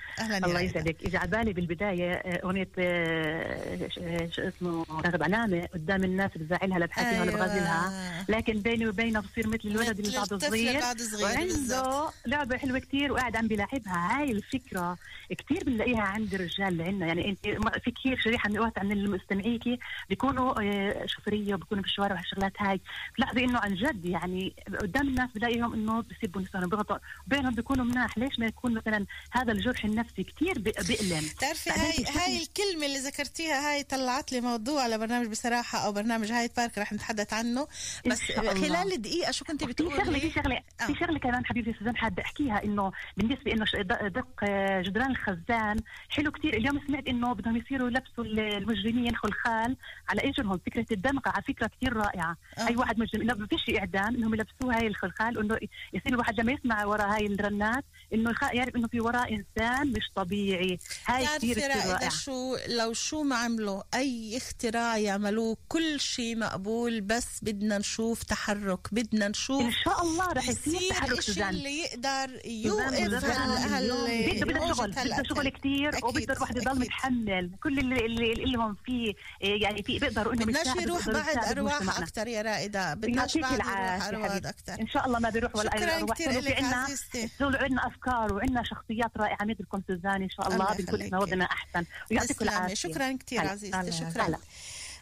الله. 0.43 0.61
يسعدك 0.61 0.95
اجى 1.05 1.17
على 1.17 1.29
بالي 1.31 1.53
بالبداية 1.53 2.11
آه، 2.13 2.41
أغنية 2.43 2.67
آه، 2.79 3.89
شو 4.31 4.41
اسمه 4.41 4.85
راغب 4.89 5.23
علامة 5.23 5.67
قدام 5.73 6.03
الناس 6.03 6.31
بزعلها 6.35 6.79
لا 6.79 6.85
بحكيها 6.85 7.21
ولا. 7.21 7.31
بغازلها 7.31 7.91
لكن 8.29 8.59
بيني 8.59 8.87
وبينها 8.87 9.21
بصير 9.21 9.47
مثل 9.47 9.61
الولد 9.65 9.99
اللي 9.99 10.17
بعده 10.17 10.37
صغير 10.37 10.81
وعنده. 11.23 12.09
لعبة 12.25 12.57
حلوة 12.57 12.79
كتير 12.79 13.11
وقاعد 13.11 13.35
عم 13.35 13.47
بيلاعبها 13.47 14.19
هاي 14.19 14.31
الفكرة 14.31 14.97
كتير 15.31 15.63
بنلاقيها 15.63 16.01
عند 16.01 16.33
الرجال 16.33 16.67
اللي 16.67 16.83
عندنا 16.83 17.07
يعني 17.07 17.29
أنت 17.29 17.45
في 17.83 17.91
كثير 17.91 18.19
شريحة 18.19 18.49
من 18.49 18.55
الوقت 18.55 18.79
عن 18.79 18.91
المستمعيكي 18.91 19.79
بيكونوا 20.09 20.61
آه، 20.63 21.05
شوفريه 21.05 21.53
وبيكونوا 21.53 21.83
بالشوارع 21.83 22.15
وهالشغلات 22.15 22.53
هاي 22.59 22.79
بتلاحظي 23.13 23.43
إنه 23.43 23.59
عن 23.59 23.75
جد 23.75 24.05
يعني 24.05 24.53
قدام 24.81 25.07
الناس 25.07 25.29
بلاقيهم 25.35 25.73
إنه 25.73 26.01
بيسبوا 26.21 26.41
نسوانهم 26.41 26.69
بيغطوا 26.69 26.97
بينهم 27.27 27.55
بيكونوا 27.55 27.85
مناح. 27.85 28.17
ليش 28.17 28.39
ما 28.39 28.45
يكون 28.45 28.73
مثلا 28.73 29.05
هذا 29.31 29.51
الجرح 29.51 29.85
النفسي 29.85 30.23
كتير 30.23 30.59
بي- 30.59 30.73
بيألم 30.87 31.25
بعدين 31.41 31.81
هاي 31.81 32.05
هاي 32.15 32.41
الكلمة 32.43 32.85
اللي 32.85 32.97
ذكرتيها 32.99 33.69
هاي 33.73 33.83
طلعت 33.83 34.31
لي 34.31 34.41
موضوع 34.41 34.83
على 34.83 34.97
برنامج 34.97 35.27
بصراحة 35.27 35.79
أو 35.85 35.91
برنامج 35.91 36.31
هاي 36.31 36.49
بارك 36.57 36.77
رح 36.77 36.93
نتحدث 36.93 37.33
عنه. 37.33 37.67
بس. 38.07 38.21
خلال 38.31 39.01
دقيقة 39.01 39.31
شو 39.31 39.45
كنت 39.45 39.63
في 39.63 39.73
شغلة 39.79 39.93
في 39.95 40.03
بتقولي؟ 40.03 40.31
شغلة 40.31 40.61
في 40.87 40.95
شغلة 40.99 41.19
كمان 41.19 41.45
حبيبتي 41.45 41.73
سوزان 41.79 41.97
حابة 41.97 42.23
أحكيها 42.23 42.63
إنه 42.63 42.91
بالنسبة 43.17 43.51
إنه 43.51 43.65
دق 44.09 44.27
آه، 44.43 44.81
جدران 44.81 45.11
الخزان 45.11 45.79
حلو 46.09 46.31
كتير. 46.31 46.53
اليوم 46.57 46.81
سمعت 46.87 47.07
إنه 47.07 47.33
بدهم 47.33 47.57
يصيروا 47.57 47.87
يلبسوا 47.89 48.23
ال- 48.23 48.39
المجرمين 48.39 49.07
الخلخال 49.09 49.75
على 50.09 50.21
اجرهم 50.29 50.57
فكرة 50.65 50.85
الدمغه 50.91 51.21
على 51.29 51.43
فكرة 51.43 51.67
كتير 51.67 51.93
رائعة. 51.93 52.37
آه. 52.57 52.67
أي 52.67 52.75
واحد 52.75 52.99
مجرم 52.99 53.21
إنه 53.21 53.33
ما 53.33 53.47
فيش 53.47 53.75
إعدام 53.77 54.15
إنهم 54.15 54.33
يلبسوها 54.33 54.77
هاي 54.77 54.87
الخلخال 54.87 55.37
انه 55.39 55.57
يصير 55.93 56.10
الواحد 56.13 56.39
لما 56.39 56.51
يسمع 56.51 56.85
ورا 56.85 57.15
هاي 57.15 57.25
الرنات 57.25 57.85
إنه 58.13 58.35
يعرف 58.53 58.75
إنه 58.75 58.87
في 58.87 58.99
وراء 58.99 59.33
إنسان 59.33 59.87
مش 59.87 60.11
طبيعي 60.15 60.79
هاي 61.05 61.25
رائدة 61.25 61.67
رائعة 61.67 62.09
شو 62.09 62.57
لو 62.67 62.93
شو 62.93 63.23
ما 63.23 63.35
عملوا 63.35 63.81
أي 63.93 64.37
اختراع 64.37 64.97
يعملوه 64.97 65.57
كل 65.67 65.99
شيء 65.99 66.37
مقبول 66.37 67.01
بس 67.01 67.25
بدنا 67.41 67.77
نشوف 67.77 68.23
تحرك 68.23 68.87
بدنا 68.93 69.27
نشوف 69.27 69.61
إن 69.61 69.71
شاء 69.71 70.01
الله 70.01 70.27
رح 70.33 70.49
يصير 70.49 70.89
تحرك 70.89 71.17
الشيء 71.19 71.49
اللي 71.49 71.79
يقدر 71.79 72.41
يوقف 72.45 73.25
هال 73.25 73.91
بده 74.33 74.45
بده 74.45 74.73
شغل 74.73 74.91
بده. 74.91 75.23
شغل 75.29 75.49
كثير 75.49 75.91
وبده 76.03 76.33
الواحد 76.33 76.57
يضل. 76.57 76.79
متحمل 76.79 77.51
كل 77.63 77.79
اللي 77.79 78.05
اللي, 78.05 78.31
اللي 78.33 78.51
لهم 78.51 78.75
فيه 78.85 79.13
يعني 79.41 79.83
في 79.83 79.99
بيقدروا 79.99 80.33
انهم 80.33 80.45
بدناش 80.45 80.67
يروح 80.75 81.09
بعد 81.09 81.59
مجتمعنا. 81.59 81.97
أكثر 82.03 82.27
يا 82.27 82.41
رائدة 82.41 82.93
بدناش 82.93 83.37
بعد 83.37 83.53
يروح 83.53 84.29
حبيبتي. 84.29 84.49
أكثر 84.49 84.81
إن 84.81 84.87
شاء 84.87 85.05
الله 85.05 85.19
ما 85.19 85.29
بيروح 85.29 85.55
ولا 85.55 85.69
لأنه 85.69 85.97
إلك 86.03 86.15
في 86.15 86.65
عزيزتي. 86.65 87.29
عندنا 87.41 87.87
أفكار 88.01 88.33
وعندنا 88.33 88.63
شخصيات 88.63 89.11
رائعة 89.17 89.45
مثلكم 89.45 89.81
سوزان 89.87 90.21
إن 90.21 90.29
شاء 90.29 90.53
الله 90.53 90.75
بنكون 90.75 91.01
إحنا. 91.01 91.19
وضعنا 91.19 91.45
أحسن 91.45 91.85
ويعطيكم. 92.11 92.45
العافية 92.45 92.73
شكرا 92.73 93.17
كثير 93.25 93.39
عزيزتي 93.39 93.91
شكرا 93.91 94.23
هلا. 94.23 94.37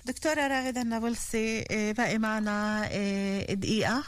دكتورة 0.06 0.48
راغدة 0.48 0.82
النابلسي 0.82 1.66
آه، 1.72 1.92
باقي 1.92 2.18
معنا 2.18 2.88
آه، 2.92 3.54
دقيقة 3.54 4.04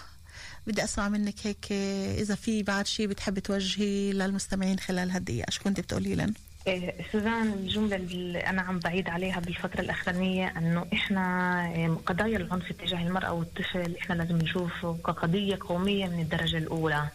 بدي 0.67 0.84
أسمع 0.84 1.10
منك 1.10 1.36
هيك 1.43 1.65
آه، 1.71 2.21
إذا 2.21 2.36
في 2.36 2.63
بعد 2.63 2.88
شيء 2.88 3.08
بتحبي 3.08 3.41
توجهي 3.41 4.13
للمستمعين 4.13 4.80
خلال 4.80 5.12
هالدقيقة 5.12 5.51
شو 5.51 5.63
كنت 5.63 5.80
بتقولي 5.80 6.15
لهم؟ 6.15 6.34
إيه، 6.67 6.93
سوزان 7.12 7.47
الجملة 7.54 7.95
اللي 7.95 8.39
أنا 8.39 8.62
عم 8.62 8.80
بعيد 8.80 9.10
عليها 9.10 9.39
بالفترة 9.39 9.82
الأخرانية 9.82 10.54
أنه 10.58 10.86
إحنا 10.93 11.65
إيه، 11.76 11.88
قضايا 12.06 12.38
العنف 12.38 12.71
تجاه 12.71 13.02
المرأة 13.04 13.34
والطفل 13.34 13.95
إحنا 14.02 14.13
لازم 14.15 14.38
نشوفه 14.38 14.97
كقضية 15.06 15.58
قومية 15.62 16.08
من 16.08 16.19
الدرجة 16.21 16.58
الأولى. 16.58 17.08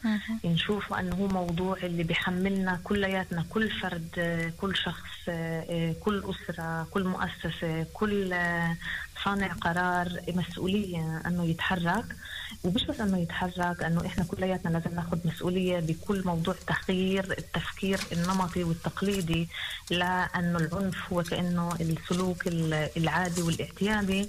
نشوفه 0.44 1.00
أنه 1.00 1.16
هو 1.16 1.26
موضوع 1.28 1.76
اللي 1.82 2.02
بيحملنا 2.02 2.80
كلياتنا 2.84 3.44
كل 3.50 3.70
فرد 3.70 4.52
كل 4.60 4.76
شخص 4.76 5.10
آه، 5.28 5.94
كل 6.04 6.22
أسرة 6.24 6.86
كل 6.90 7.04
مؤسسة 7.04 7.86
كل 7.94 8.34
صانع 9.24 9.52
قرار 9.52 10.20
مسؤولية 10.28 11.22
أنه 11.26 11.44
يتحرك 11.44 12.04
ومش 12.64 12.84
بس 12.84 13.00
أنه 13.00 13.18
يتحرك 13.18 13.82
أنه 13.82 14.06
إحنا 14.06 14.24
كلياتنا 14.24 14.70
لازم 14.70 14.94
ناخذ 14.94 15.18
مسؤولية 15.24 15.80
بكل 15.80 16.22
موضوع 16.24 16.54
تغيير 16.66 17.24
التفكير 17.38 18.00
النمطي 18.12 18.64
والتقليدي 18.64 19.48
لأنه 19.90 20.58
العنف 20.58 21.12
هو 21.12 21.22
كأنه 21.22 21.72
السلوك 21.80 22.46
ال- 22.46 22.88
العادي 22.96 23.42
والاعتيادي. 23.42 24.28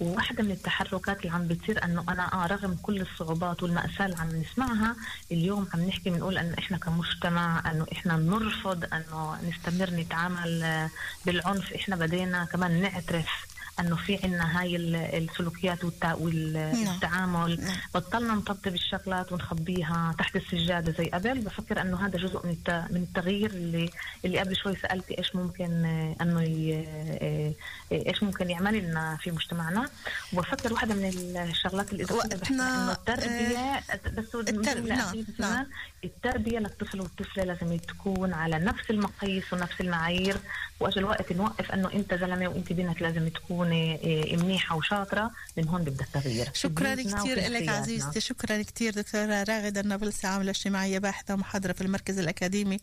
وواحدة 0.00 0.42
من 0.42 0.50
التحركات 0.50 1.20
اللي 1.20 1.30
عم 1.32 1.48
بتصير 1.48 1.84
أنه 1.84 2.04
أنا 2.08 2.32
آه 2.44 2.46
رغم 2.46 2.76
كل 2.82 3.00
الصعوبات 3.00 3.62
والمأساة 3.62 4.06
اللي 4.06 4.16
عم 4.16 4.28
نسمعها 4.28 4.96
اليوم 5.32 5.68
عم 5.74 5.80
نحكي 5.80 6.10
بنقول 6.10 6.38
أنه 6.38 6.54
إحنا 6.58 6.78
كمجتمع 6.78 7.70
أنه 7.70 7.86
إحنا 7.92 8.16
نرفض 8.16 8.84
أنه 8.94 9.36
نستمر 9.48 9.90
نتعامل 9.90 10.88
بالعنف. 11.26 11.72
إحنا 11.72 11.96
بدينا 11.96 12.44
كمان 12.44 12.82
نعترف 12.82 13.46
أنه 13.80 13.96
في 13.96 14.18
عنا 14.24 14.60
هاي 14.60 14.76
ال- 14.76 14.96
السلوكيات 14.96 15.84
والتع... 15.84 16.14
والتعامل 16.14 17.64
بطلنا 17.94 18.34
نطبطب 18.34 18.74
الشغلات 18.74 19.32
ونخبيها 19.32 20.14
تحت 20.18 20.36
السجادة 20.36 20.92
زي 20.92 21.04
قبل 21.10 21.38
بفكر 21.40 21.80
أنه 21.80 22.06
هذا 22.06 22.18
جزء 22.18 22.46
من. 22.46 22.56
من 22.90 23.02
التغيير 23.02 23.50
اللي 23.50 23.90
اللي 24.24 24.38
قبل 24.38 24.56
شوي 24.56 24.76
سألتي 24.76 25.18
إيش 25.18 25.36
ممكن 25.36 25.84
آه، 25.84 26.16
أنه. 26.22 26.40
آه، 26.40 27.52
آه، 27.92 28.08
إيش 28.08 28.22
ممكن 28.22 28.50
يعمل 28.50 28.78
لنا 28.78 29.16
في 29.20 29.30
مجتمعنا 29.30 29.88
وبفكر 30.32 30.72
واحدة 30.72 30.94
من 30.94 31.04
الشغلات 31.50 31.92
اللي 31.92 32.04
وقتنا، 32.10 32.50
إنه 32.50 32.92
التربيه 32.92 33.80
بس 34.16 34.34
التر- 34.34 34.50
جملة 34.74 34.94
نعم، 34.96 35.24
نعم. 35.38 35.66
التربية 36.04 36.58
للطفل 36.58 37.00
والطفلة 37.00 37.44
لازم 37.44 37.76
تكون 37.76 38.32
على 38.32 38.58
نفس 38.58 38.90
المقاييس 38.90 39.52
ونفس 39.52 39.80
المعايير 39.80 40.36
واجل 40.80 41.04
وقت 41.04 41.32
نوقف 41.32 41.72
إنه 41.72 41.92
أنت 41.92 42.14
زلمة 42.14 42.48
وأنت 42.48 42.72
بنت 42.72 43.00
لازم 43.00 43.28
تكوني 43.28 43.94
إيه، 44.02 44.36
منيحة 44.36 44.76
وشاطرة 44.76 45.30
من 45.56 45.68
هون 45.68 45.84
بيبدا 45.84 46.04
التغيير 46.04 46.50
شكرا 46.54 46.94
كثير 46.94 47.50
لك. 47.50 47.68
عزيزتي 47.68 48.20
شكرا 48.20 48.62
كثير 48.62 48.92
دكتورة 48.94 49.42
راغدة 49.42 49.80
النابلسي 49.80 50.26
عاملة 50.26 50.50
اجتماعية 50.50 50.98
باحثة 50.98 51.34
ومحاضرة 51.34 51.72
في 51.72 51.80
المركز 51.80 52.18
الأكاديمي. 52.18 52.80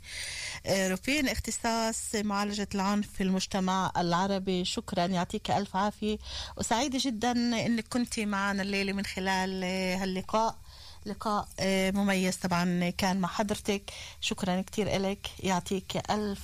آه، 0.65 0.87
روبين 0.87 1.27
اختصاص 1.27 2.15
معالجة 2.15 2.67
العنف 2.75 3.07
في 3.13 3.23
المجتمع 3.23 3.91
العربي. 3.97 4.65
شكرا 4.65 5.05
يعطيك 5.05 5.51
ألف 5.51 5.75
عافية. 5.75 6.17
وسعيدة 6.57 6.99
جدا 7.01 7.31
أنك 7.31 7.87
كنت 7.87 8.19
معنا 8.19 8.61
الليلة 8.61 8.93
من 8.93 9.05
خلال 9.05 9.61
آه، 9.63 9.95
هاللقاء. 9.95 10.55
لقاء 11.05 11.47
مميز 11.91 12.35
طبعا 12.35 12.89
كان 12.89 13.19
مع 13.19 13.27
حضرتك. 13.27 13.91
شكرا 14.21 14.61
كثير 14.61 14.97
لك 15.01 15.27
يعطيك 15.43 16.11
ألف 16.11 16.41